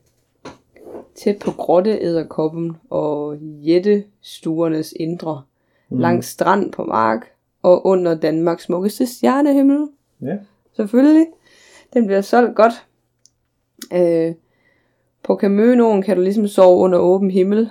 tæt 1.16 1.40
på 1.40 1.52
Grotte 1.52 2.00
Æderkoppen 2.02 2.78
og 2.90 3.38
Jættestuernes 3.38 4.94
indre, 5.00 5.42
mm. 5.90 6.00
langs 6.00 6.28
strand 6.28 6.72
på 6.72 6.84
mark 6.84 7.32
og 7.64 7.86
under 7.86 8.16
Danmarks 8.16 8.64
smukkeste 8.64 9.06
stjernehimmel. 9.06 9.88
Ja. 10.22 10.38
Selvfølgelig. 10.76 11.28
Den 11.94 12.06
bliver 12.06 12.22
solgt 12.22 12.56
godt. 12.56 12.74
Øh, 13.94 14.36
på 15.24 15.36
Camønoen 15.36 16.02
kan 16.02 16.18
du 16.18 16.24
ligesom 16.24 16.48
sove 16.48 16.78
under 16.78 17.00
åben 17.00 17.32
himmel. 17.32 17.70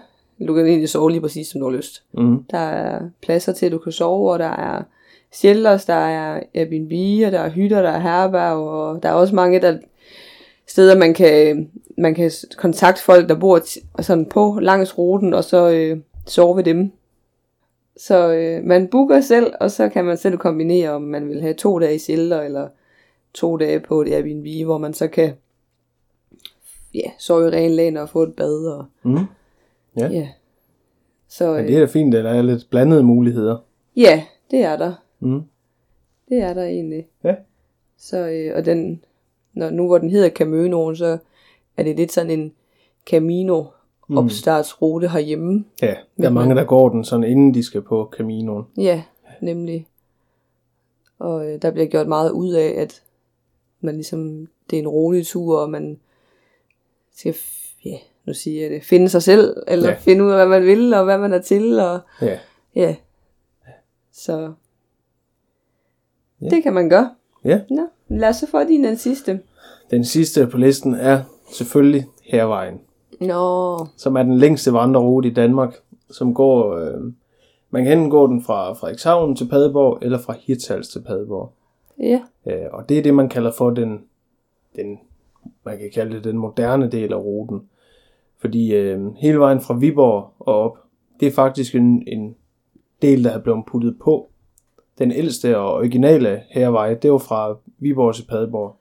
Du 0.49 0.55
kan 0.55 0.67
egentlig 0.67 0.89
sove 0.89 1.11
lige 1.11 1.21
præcis, 1.21 1.49
som 1.49 1.61
du 1.61 1.71
har 1.71 1.77
lyst. 1.77 2.03
Mm. 2.13 2.45
Der 2.51 2.59
er 2.59 3.01
pladser 3.23 3.53
til, 3.53 3.67
at 3.67 3.73
du 3.73 3.79
kan 3.79 3.93
sove, 3.93 4.33
og 4.33 4.39
der 4.39 4.51
er 4.57 4.83
shelters, 5.33 5.85
der 5.85 5.95
er 5.95 6.41
Airbnb, 6.55 6.93
og 7.27 7.33
der 7.33 7.41
er 7.41 7.51
hytter, 7.51 7.83
der 7.83 7.91
er 7.91 7.99
herberg, 8.01 8.57
og 8.69 9.03
der 9.03 9.09
er 9.09 9.13
også 9.13 9.35
mange 9.35 9.61
der 9.61 9.79
steder, 10.67 10.99
man 10.99 11.15
kan, 11.15 11.71
man 11.99 12.15
kan 12.15 12.31
kontakte 12.57 13.03
folk, 13.03 13.29
der 13.29 13.35
bor 13.35 13.61
sådan 14.03 14.27
på 14.27 14.59
langs 14.63 14.99
ruten, 14.99 15.35
og 15.35 15.45
så 15.45 15.71
øh, 15.71 15.99
sove 16.27 16.57
ved 16.57 16.65
dem. 16.65 16.93
Så 17.97 18.33
øh, 18.35 18.65
man 18.65 18.89
booker 18.89 19.21
selv, 19.21 19.53
og 19.61 19.71
så 19.71 19.89
kan 19.89 20.05
man 20.05 20.17
selv 20.17 20.39
kombinere, 20.39 20.91
om 20.91 21.03
man 21.03 21.29
vil 21.29 21.41
have 21.41 21.55
to 21.55 21.79
dage 21.79 21.95
i 21.95 21.99
shelter, 21.99 22.41
eller 22.43 22.69
to 23.35 23.57
dage 23.57 23.81
på 23.81 24.03
et 24.03 24.09
Airbnb, 24.09 24.65
hvor 24.65 24.79
man 24.79 24.95
så 24.95 25.09
kan 25.09 25.33
ja, 26.95 27.11
sove 27.19 27.47
i 27.47 27.51
ren 27.51 27.71
land 27.71 27.99
og 27.99 28.09
få 28.09 28.23
et 28.23 28.35
bad. 28.37 28.67
Og, 28.67 28.85
Mm. 29.03 29.19
Ja. 29.97 30.09
ja. 30.09 30.29
Så, 31.29 31.53
Men 31.53 31.61
øh, 31.61 31.69
det 31.69 31.77
er 31.77 31.81
da 31.81 31.87
fint, 31.87 32.15
at 32.15 32.25
der 32.25 32.31
er 32.31 32.43
lidt 32.43 32.71
blandede 32.71 33.03
muligheder. 33.03 33.57
Ja, 33.97 34.25
det 34.51 34.65
er 34.65 34.77
der. 34.77 34.93
Mm. 35.21 35.43
Det 36.29 36.39
er 36.39 36.55
der 36.55 36.65
egentlig. 36.65 37.07
Ja. 37.25 37.35
Så, 37.97 38.29
øh, 38.29 38.57
og 38.57 38.65
den, 38.65 39.05
når, 39.53 39.71
nu 39.71 39.87
hvor 39.87 39.99
den 39.99 40.11
hedder 40.11 40.31
Camønoen, 40.31 40.97
så 40.97 41.19
er 41.77 41.83
det 41.83 41.97
lidt 41.97 42.13
sådan 42.13 42.31
en 42.31 42.53
Camino 43.07 43.65
opstartsrute 44.11 45.09
herhjemme. 45.09 45.65
Ja, 45.83 45.95
der 46.17 46.27
er 46.27 46.31
mange, 46.31 46.55
der 46.55 46.65
går 46.65 46.89
den 46.89 47.05
sådan, 47.05 47.25
inden 47.25 47.55
de 47.55 47.63
skal 47.63 47.83
på 47.83 48.13
Caminoen. 48.17 48.65
Ja, 48.77 49.03
nemlig. 49.41 49.87
Og 51.19 51.53
øh, 51.53 51.63
der 51.63 51.71
bliver 51.71 51.87
gjort 51.87 52.09
meget 52.09 52.31
ud 52.31 52.53
af, 52.53 52.75
at 52.81 53.03
man 53.81 53.95
ligesom, 53.95 54.49
det 54.71 54.77
er 54.77 54.81
en 54.81 54.89
rolig 54.89 55.27
tur, 55.27 55.59
og 55.59 55.71
man 55.71 56.01
skal, 57.15 57.35
ja, 57.85 57.97
nu 58.27 58.35
siger 58.35 58.63
jeg 58.63 58.71
det, 58.71 58.85
finde 58.85 59.09
sig 59.09 59.23
selv, 59.23 59.57
eller 59.69 59.89
Ja. 59.89 59.95
finde 59.95 60.25
ud 60.25 60.31
af, 60.31 60.37
hvad 60.37 60.61
man 60.61 60.63
vil, 60.69 60.95
og 60.95 61.05
hvad 61.05 61.19
man 61.19 61.33
er 61.33 61.39
til, 61.39 61.81
og 61.81 61.99
Ja. 62.23 62.39
ja. 62.75 62.95
Så 64.13 64.33
Ja. 64.41 64.49
ja. 66.43 66.49
det 66.49 66.63
kan 66.63 66.73
man 66.75 66.89
gøre. 66.89 67.11
Ja. 67.45 67.61
Nå, 67.71 67.83
lad 68.09 68.29
os 68.29 68.37
så 68.37 68.47
få 68.51 68.65
din 68.65 68.85
den 68.85 68.97
sidste. 68.97 69.41
Den 69.91 70.05
sidste 70.05 70.47
på 70.47 70.59
listen 70.59 70.95
er 70.95 71.23
selvfølgelig 71.53 72.07
Hervejen, 72.23 72.81
Nå, 73.21 73.77
som 73.97 74.17
er 74.17 74.23
den 74.23 74.39
længste 74.39 74.73
vandrerute 74.73 75.29
i 75.29 75.33
Danmark, 75.33 75.75
som 76.11 76.35
går, 76.35 76.77
øh, 76.77 77.01
man 77.71 77.85
kan 77.85 77.93
enten 77.93 78.11
gå 78.11 78.27
den 78.27 78.43
fra 78.43 78.73
Frederikshavn 78.73 79.37
til 79.37 79.49
Padborg, 79.49 79.99
eller 80.03 80.19
fra 80.19 80.35
Hirtshals 80.41 80.89
til 80.89 81.01
Padborg. 81.03 81.53
ja. 81.99 82.21
Øh, 82.47 82.67
og 82.73 82.89
det 82.89 82.99
er 82.99 83.03
det, 83.03 83.15
man 83.15 83.29
kalder 83.29 83.51
for 83.53 83.71
den, 83.71 84.01
den, 84.77 84.99
man 85.65 85.79
kan 85.79 85.91
kalde 85.95 86.17
det 86.17 86.25
den 86.25 86.39
moderne 86.39 86.91
del 86.91 87.13
af 87.13 87.17
ruten. 87.17 87.61
Fordi 88.45 88.75
øh, 88.75 89.15
hele 89.17 89.39
vejen 89.39 89.61
fra 89.61 89.75
Viborg 89.75 90.33
og 90.39 90.55
op, 90.55 90.79
det 91.21 91.29
er 91.29 91.33
faktisk 91.33 91.75
en, 91.75 92.03
en 92.07 92.35
del, 93.03 93.25
der 93.25 93.31
er 93.31 93.41
blevet 93.41 93.65
puttet 93.67 93.97
på. 94.05 94.29
Den 94.99 95.13
ældste 95.13 95.59
og 95.59 95.75
originale 95.75 96.43
hervej, 96.51 96.95
det 96.95 97.13
var 97.13 97.19
fra 97.19 97.57
Viborg 97.79 98.15
til 98.15 98.27
Padborg. 98.29 98.77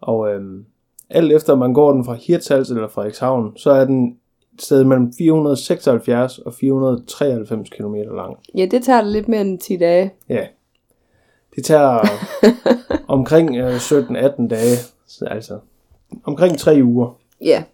Og 0.00 0.34
øh, 0.34 0.64
alt 1.10 1.32
efter 1.32 1.54
man 1.54 1.74
går 1.74 1.92
den 1.92 2.04
fra 2.04 2.14
Hirtshals 2.14 2.70
eller 2.70 2.88
Frederikshavn, 2.88 3.56
så 3.56 3.70
er 3.70 3.84
den 3.84 4.18
et 4.54 4.62
sted 4.62 4.84
mellem 4.84 5.12
476 5.18 6.38
og 6.38 6.54
493 6.54 7.70
km 7.70 7.94
lang. 7.94 8.36
Ja, 8.54 8.66
det 8.70 8.82
tager 8.82 9.02
lidt 9.02 9.28
mere 9.28 9.40
end 9.40 9.58
10 9.58 9.76
dage. 9.76 10.14
Ja. 10.28 10.46
Det 11.56 11.64
tager 11.64 12.00
omkring 13.08 13.56
øh, 13.56 13.76
17-18 13.76 14.48
dage, 14.48 14.76
så 15.06 15.24
altså 15.24 15.58
omkring 16.24 16.58
3 16.58 16.80
uger. 16.84 17.18
Ja, 17.40 17.64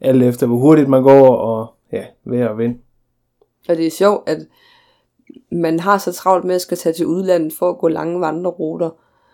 Alt 0.00 0.22
efter 0.22 0.46
hvor 0.46 0.56
hurtigt 0.56 0.88
man 0.88 1.02
går, 1.02 1.28
og 1.36 1.66
ja, 1.92 2.04
vejr 2.24 2.48
og 2.48 2.58
vind. 2.58 2.76
og 3.68 3.76
det 3.76 3.86
er 3.86 3.90
sjovt, 3.90 4.28
at 4.28 4.38
man 5.52 5.80
har 5.80 5.98
så 5.98 6.12
travlt 6.12 6.44
med 6.44 6.54
at 6.54 6.60
skal 6.60 6.76
tage 6.76 6.92
til 6.92 7.06
udlandet 7.06 7.52
for 7.58 7.70
at 7.70 7.78
gå 7.78 7.88
lange 7.88 8.20
vandreruter. 8.20 8.90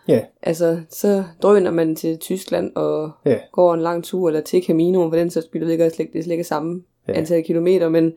Ja, 0.07 0.21
Altså, 0.41 0.79
så 0.89 1.23
drøner 1.41 1.71
man 1.71 1.95
til 1.95 2.17
Tyskland 2.17 2.71
og 2.75 3.11
ja, 3.25 3.37
går 3.51 3.73
en 3.73 3.81
lang 3.81 4.03
tur, 4.03 4.27
eller 4.27 4.41
til 4.41 4.63
Camino, 4.63 5.09
for 5.09 5.15
den 5.17 5.29
så 5.29 5.41
skyld, 5.41 5.61
det 5.61 5.69
ligger 5.69 5.89
slet, 5.89 6.07
det 6.13 6.19
er 6.19 6.23
slet 6.23 6.31
ikke 6.33 6.43
samme 6.43 6.81
Ja. 7.07 7.13
ja. 7.13 7.17
antal 7.19 7.43
kilometer, 7.43 7.89
men 7.89 8.13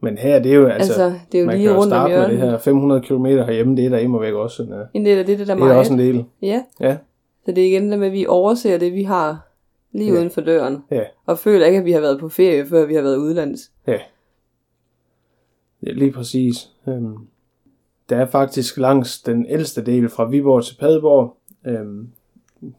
men 0.00 0.18
her 0.18 0.38
det 0.38 0.52
er 0.52 0.56
jo 0.56 0.66
altså, 0.66 1.02
altså, 1.04 1.18
det 1.32 1.38
er 1.38 1.42
jo 1.42 1.46
man 1.46 1.56
lige 1.56 1.66
kan 1.66 1.74
jo 1.74 1.80
rundt 1.80 1.92
om 1.92 2.08
starte 2.10 2.28
med 2.28 2.28
det 2.28 2.50
her 2.50 2.58
500 2.58 3.00
km 3.00 3.26
herhjemme, 3.26 3.76
det 3.76 3.84
er 3.86 3.88
der 3.90 3.98
immer 3.98 4.18
væk 4.20 4.34
også 4.34 4.62
en, 4.62 4.72
øh, 4.72 4.78
En 4.94 5.04
del 5.06 5.18
af 5.18 5.26
det, 5.26 5.38
det 5.38 5.46
der 5.48 5.54
det 5.54 5.62
er 5.62 5.66
meget. 5.66 5.78
også 5.78 5.92
en 5.92 5.98
del. 5.98 6.24
Ja, 6.42 6.62
Ja, 6.80 6.96
så 7.44 7.52
det 7.52 7.58
er 7.58 7.66
igen 7.68 7.90
det 7.90 7.98
med, 7.98 8.06
at 8.06 8.12
vi 8.12 8.26
overser 8.26 8.78
det, 8.78 8.92
vi 8.92 9.02
har 9.02 9.48
lige 9.92 10.12
Ja. 10.12 10.18
uden 10.18 10.30
for 10.30 10.40
døren. 10.40 10.84
ja, 10.90 11.02
Og 11.26 11.38
føler 11.38 11.66
ikke, 11.66 11.78
at 11.78 11.84
vi 11.84 11.92
har 11.92 12.00
været 12.00 12.20
på 12.20 12.28
ferie, 12.28 12.66
før 12.66 12.86
vi 12.86 12.94
har 12.94 13.02
været 13.02 13.16
udlands. 13.16 13.72
ja. 13.86 13.98
Er 15.86 15.92
lige 15.94 16.12
præcis. 16.12 16.70
Øhm, 16.88 17.16
der 18.08 18.16
er 18.16 18.26
faktisk 18.26 18.76
langs 18.78 19.22
den 19.22 19.46
ældste 19.48 19.84
del 19.86 20.08
fra 20.08 20.24
Viborg 20.28 20.64
til 20.64 20.76
Padborg, 20.80 21.36
øhm, 21.66 22.08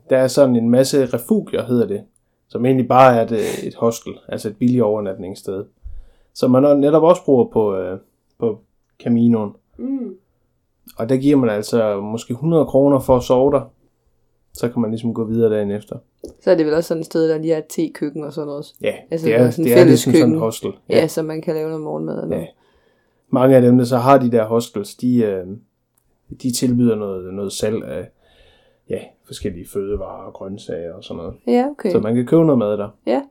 der 0.10 0.18
er 0.18 0.28
sådan 0.28 0.56
en 0.56 0.70
masse 0.70 1.06
refugier, 1.06 1.66
hedder 1.66 1.88
det, 1.88 2.04
som 2.48 2.66
egentlig 2.66 2.88
bare 2.88 3.16
er 3.18 3.26
et, 3.26 3.32
øh, 3.32 3.64
et 3.68 3.76
hostel, 3.76 4.14
altså 4.28 4.50
et 4.50 4.58
billigt 4.58 4.84
overnatningssted, 4.84 5.66
som 6.34 6.52
man 6.52 6.78
netop 6.80 7.04
også 7.04 7.26
bruger 7.26 7.46
på, 7.46 7.76
øh, 7.76 8.00
på 8.40 8.60
Caminoen. 9.04 9.52
Mm. 9.78 10.16
Og 10.98 11.10
der 11.10 11.18
giver 11.18 11.36
man 11.38 11.50
altså 11.50 12.02
måske 12.02 12.32
100 12.34 12.66
kroner 12.66 13.00
for 13.00 13.18
at 13.18 13.24
sove 13.24 13.52
der. 13.52 13.72
Så 14.54 14.70
kan 14.70 14.82
man 14.82 14.92
ligesom 14.92 15.14
gå 15.14 15.24
videre 15.24 15.54
dagen 15.56 15.72
efter. 15.72 15.96
Så 16.42 16.52
er 16.52 16.56
det 16.56 16.66
vel 16.66 16.74
også 16.74 16.88
sådan 16.88 17.00
et 17.02 17.06
sted, 17.06 17.30
der 17.30 17.38
lige 17.38 17.54
er 17.54 17.58
et 17.58 17.68
te-køkken 17.70 18.24
og 18.24 18.34
sådan 18.34 18.48
noget. 18.48 18.66
Ja, 18.82 18.94
Altså, 19.12 19.28
det 19.28 19.36
er, 19.36 19.50
sådan 19.52 19.66
det 19.66 19.80
er 19.80 19.84
ligesom 19.84 20.12
sådan 20.14 20.22
køkken. 20.22 20.34
en 20.36 20.40
hostel. 20.40 20.72
Ja, 20.90 20.96
ja 20.98 21.08
så 21.08 21.22
man 21.22 21.42
kan 21.42 21.54
lave 21.56 21.68
noget 21.68 21.82
morgenmad. 21.84 22.18
Og 22.18 22.28
noget. 22.28 22.42
Ja. 22.42 22.48
Mange 23.30 23.56
af 23.56 23.62
dem, 23.62 23.78
der 23.78 23.86
så 23.86 23.98
har 23.98 24.18
de 24.18 24.32
der 24.32 24.46
hostels, 24.46 24.96
de, 24.96 25.18
øh, 25.24 25.48
de 26.44 26.52
tilbyder 26.52 26.96
noget, 26.96 27.34
noget 27.34 27.52
salg 27.54 27.84
af 27.86 28.10
ja, 28.90 29.00
forskellige 29.26 29.68
fødevarer 29.74 30.24
og 30.26 30.34
grøntsager 30.34 30.94
og 30.94 31.04
sådan 31.04 31.18
noget. 31.18 31.34
ja, 31.48 31.66
okay. 31.72 31.92
Så 31.92 32.00
man 32.00 32.16
kan 32.16 32.26
købe 32.26 32.44
noget 32.46 32.60
mad 32.60 32.78
der. 32.78 32.90
Ja. 33.06 33.22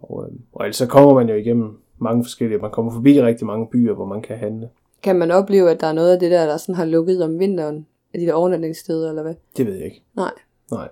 Og, 0.00 0.24
øh, 0.24 0.32
og 0.52 0.64
ellers 0.64 0.76
så 0.76 0.86
kommer 0.86 1.14
man 1.14 1.28
jo 1.28 1.34
igennem 1.34 1.78
mange 1.98 2.24
forskellige, 2.24 2.58
man 2.58 2.70
kommer 2.70 2.92
forbi 2.92 3.22
rigtig 3.22 3.46
mange 3.46 3.66
byer, 3.66 3.94
hvor 3.94 4.04
man 4.06 4.22
kan 4.22 4.36
handle. 4.36 4.68
Kan 5.02 5.16
man 5.16 5.30
opleve, 5.30 5.70
at 5.70 5.80
der 5.80 5.86
er 5.86 5.92
noget 5.92 6.12
af 6.12 6.20
det 6.20 6.30
der, 6.30 6.46
der 6.46 6.56
sådan 6.56 6.74
har 6.74 6.84
lukket 6.84 7.22
om 7.24 7.38
vinteren? 7.38 7.86
Af 8.14 8.20
de 8.20 8.26
der 8.26 8.34
overnatningssteder, 8.34 9.08
eller 9.08 9.22
hvad? 9.22 9.34
Det 9.56 9.66
ved 9.66 9.74
jeg 9.74 9.84
ikke. 9.84 10.02
Nej. 10.16 10.32
Nej. 10.70 10.88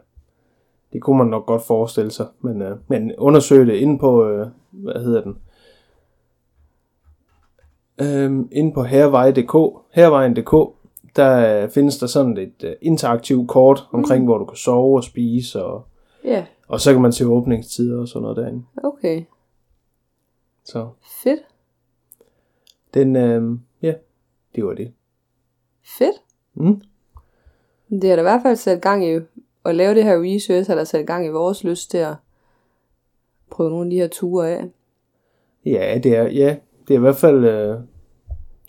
Det 0.92 1.02
kunne 1.02 1.18
man 1.18 1.26
nok 1.26 1.46
godt 1.46 1.62
forestille 1.62 2.11
sig, 2.11 2.26
men, 2.40 2.62
øh, 2.62 2.76
men 2.88 3.12
undersøg 3.18 3.66
det 3.66 3.74
inde 3.74 3.98
på, 3.98 4.28
øh, 4.28 4.46
hvad 4.70 5.02
hedder 5.02 5.22
den? 5.22 5.38
Øhm, 8.00 8.48
inde 8.52 8.72
på 8.72 8.82
hervej.dk, 8.82 9.52
hervejen.dk, 9.90 10.76
der 11.16 11.62
øh, 11.62 11.70
findes 11.70 11.98
der 11.98 12.06
sådan 12.06 12.37
et 12.37 12.64
uh, 12.64 12.70
interaktivt 12.80 13.48
kort 13.48 13.88
omkring, 13.92 14.22
mm. 14.22 14.26
hvor 14.26 14.38
du 14.38 14.44
kan 14.44 14.56
sove 14.56 14.96
og 14.96 15.04
spise, 15.04 15.64
og, 15.64 15.85
Ja, 16.24 16.46
og 16.68 16.80
så 16.80 16.92
kan 16.92 17.02
man 17.02 17.12
se 17.12 17.26
åbningstider 17.26 18.00
og 18.00 18.08
sådan 18.08 18.22
noget 18.22 18.37
derinde. 18.37 18.64
okay. 18.85 19.24
Så 20.64 20.88
Fedt. 21.22 21.40
den, 22.94 23.16
øh, 23.16 23.58
ja, 23.82 23.94
det 24.54 24.64
var 24.64 24.74
det. 24.74 24.92
Fedt. 25.98 26.16
Mm. 26.54 26.82
Det 28.00 28.09
har 28.09 28.16
da 28.16 28.22
i 28.22 28.22
hvert 28.22 28.42
fald 28.42 28.57
sat 28.57 28.81
gang 28.81 29.07
i 29.07 29.20
at 29.64 29.74
lave 29.74 29.94
det 29.94 30.05
her 30.05 30.22
research, 30.22 30.70
har 30.70 30.74
der 30.76 30.85
sat 30.85 31.07
gang 31.07 31.26
i 31.26 31.28
vores 31.28 31.64
lyst 31.64 31.90
til 31.90 31.98
at 31.98 32.14
prøve 33.50 33.70
nogle 33.70 33.87
af 33.87 33.90
de 33.90 33.96
her 33.96 34.09
ture 34.09 34.48
af. 34.50 34.64
Ja, 35.66 35.98
det 36.02 36.16
er, 36.16 36.22
ja, 36.22 36.57
det 36.88 36.94
er 36.94 36.98
i 36.98 37.00
hvert 37.00 37.16
fald 37.16 37.44
øh, 37.44 37.78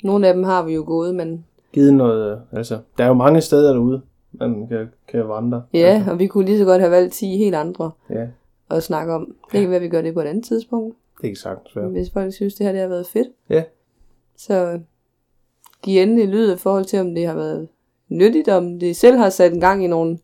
Nogle 0.03 0.27
af 0.27 0.33
dem 0.33 0.43
har 0.43 0.63
vi 0.63 0.73
jo 0.73 0.83
gået, 0.87 1.15
men 1.15 1.45
givet 1.73 1.93
noget, 1.93 2.31
øh, 2.31 2.57
altså, 2.57 2.79
der 2.97 3.03
er 3.03 3.07
jo 3.07 3.13
mange 3.13 3.41
steder 3.41 3.73
derude, 3.73 4.01
man 4.31 4.67
kan, 4.67 4.89
kan 5.07 5.27
vandre. 5.27 5.63
ja, 5.73 5.79
altså. 5.79 6.11
og 6.11 6.19
vi 6.19 6.27
kunne 6.27 6.45
lige 6.45 6.57
så 6.57 6.65
godt 6.65 6.81
have 6.81 6.91
valgt 6.91 7.13
10 7.13 7.37
helt 7.37 7.55
andre 7.55 7.91
Ja, 8.09 8.27
at 8.69 8.83
snakke 8.83 9.13
om. 9.13 9.35
Det 9.51 9.61
kan 9.61 9.69
være, 9.69 9.75
at 9.75 9.81
vi 9.83 9.89
gør 9.89 10.01
det 10.01 10.13
på 10.13 10.21
et 10.21 10.25
andet 10.25 10.45
tidspunkt, 10.45 10.95
det 11.17 11.23
er 11.23 11.27
ikke 11.27 11.39
sagtens 11.39 11.75
være. 11.75 11.87
hvis 11.87 12.09
folk 12.09 12.33
synes, 12.33 12.55
det 12.55 12.65
her 12.65 12.71
det 12.71 12.81
har 12.81 12.87
været 12.87 13.07
fedt. 13.07 13.27
Ja, 13.49 13.63
Så 14.37 14.79
giv 15.81 16.01
endelig 16.01 16.27
lyd 16.27 16.53
i 16.53 16.57
forhold 16.57 16.85
til, 16.85 16.99
om 16.99 17.15
det 17.15 17.27
har 17.27 17.35
været 17.35 17.67
nyttigt, 18.17 18.47
om 18.49 18.79
det 18.79 18.95
selv 18.95 19.17
har 19.17 19.29
sat 19.29 19.53
en 19.53 19.59
gang 19.59 19.83
i 19.83 19.87
nogle, 19.87 20.19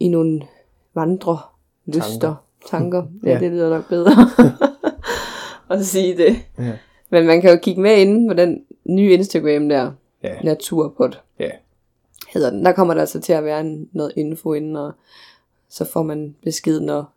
i 0.00 0.08
nogle 0.08 0.42
vandre 0.94 1.38
lyster, 1.86 2.34
tanker. 2.70 3.06
Ja, 3.24 3.30
Ja. 3.30 3.38
det 3.38 3.50
lyder 3.50 3.70
nok 3.70 3.88
bedre 3.88 4.12
at 5.78 5.86
sige 5.86 6.16
det. 6.16 6.36
ja, 6.58 6.72
Men 7.10 7.26
man 7.26 7.40
kan 7.40 7.50
jo 7.50 7.58
kigge 7.62 7.80
med 7.82 7.96
inde 7.98 8.28
på 8.28 8.34
den 8.34 8.64
nye 8.84 9.12
Instagram 9.12 9.68
der, 9.68 9.92
ja, 10.22 10.40
Naturpod 10.42 11.10
ja. 11.38 11.50
hedder 12.28 12.50
den. 12.50 12.64
Der 12.64 12.72
kommer 12.72 12.94
der 12.94 13.00
altså 13.00 13.20
til 13.20 13.32
at 13.32 13.44
være 13.44 13.60
en, 13.60 13.88
noget 13.92 14.12
info 14.16 14.52
inden, 14.52 14.76
og 14.76 14.92
så 15.68 15.84
får 15.84 16.02
man 16.02 16.36
besked, 16.42 16.80
når 16.80 17.12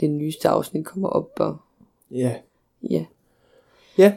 det 0.00 0.10
nyeste 0.10 0.48
afsnit 0.48 0.86
kommer 0.86 1.08
op. 1.08 1.30
Og, 1.40 1.56
Ja, 2.10 2.34
ja. 2.90 3.04
ja, 3.98 4.12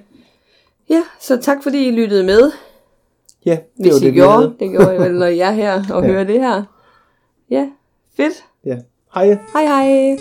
ja, 0.90 1.04
så 1.20 1.42
tak 1.42 1.64
fordi 1.64 1.88
I 1.88 1.92
lyttede 1.92 2.24
med. 2.24 2.52
Ja, 3.46 3.52
det 3.52 3.62
Hvis 3.76 3.94
var 3.94 3.98
I 4.00 4.04
det, 4.06 4.14
vi 4.14 4.20
gjorde, 4.20 4.32
havde. 4.34 4.56
det 4.60 4.70
gjorde 4.72 4.96
I 4.96 5.00
vel, 5.00 5.14
når 5.14 5.26
I 5.26 5.40
er 5.40 5.52
her 5.52 5.84
og 5.94 6.04
Ja. 6.06 6.08
hører 6.12 6.24
det 6.24 6.40
her. 6.42 6.64
Ja, 7.50 7.70
fedt. 8.18 8.46
Ja, 8.66 8.78
hej. 9.16 9.38
Hej 9.54 9.66
hej. 9.66 10.18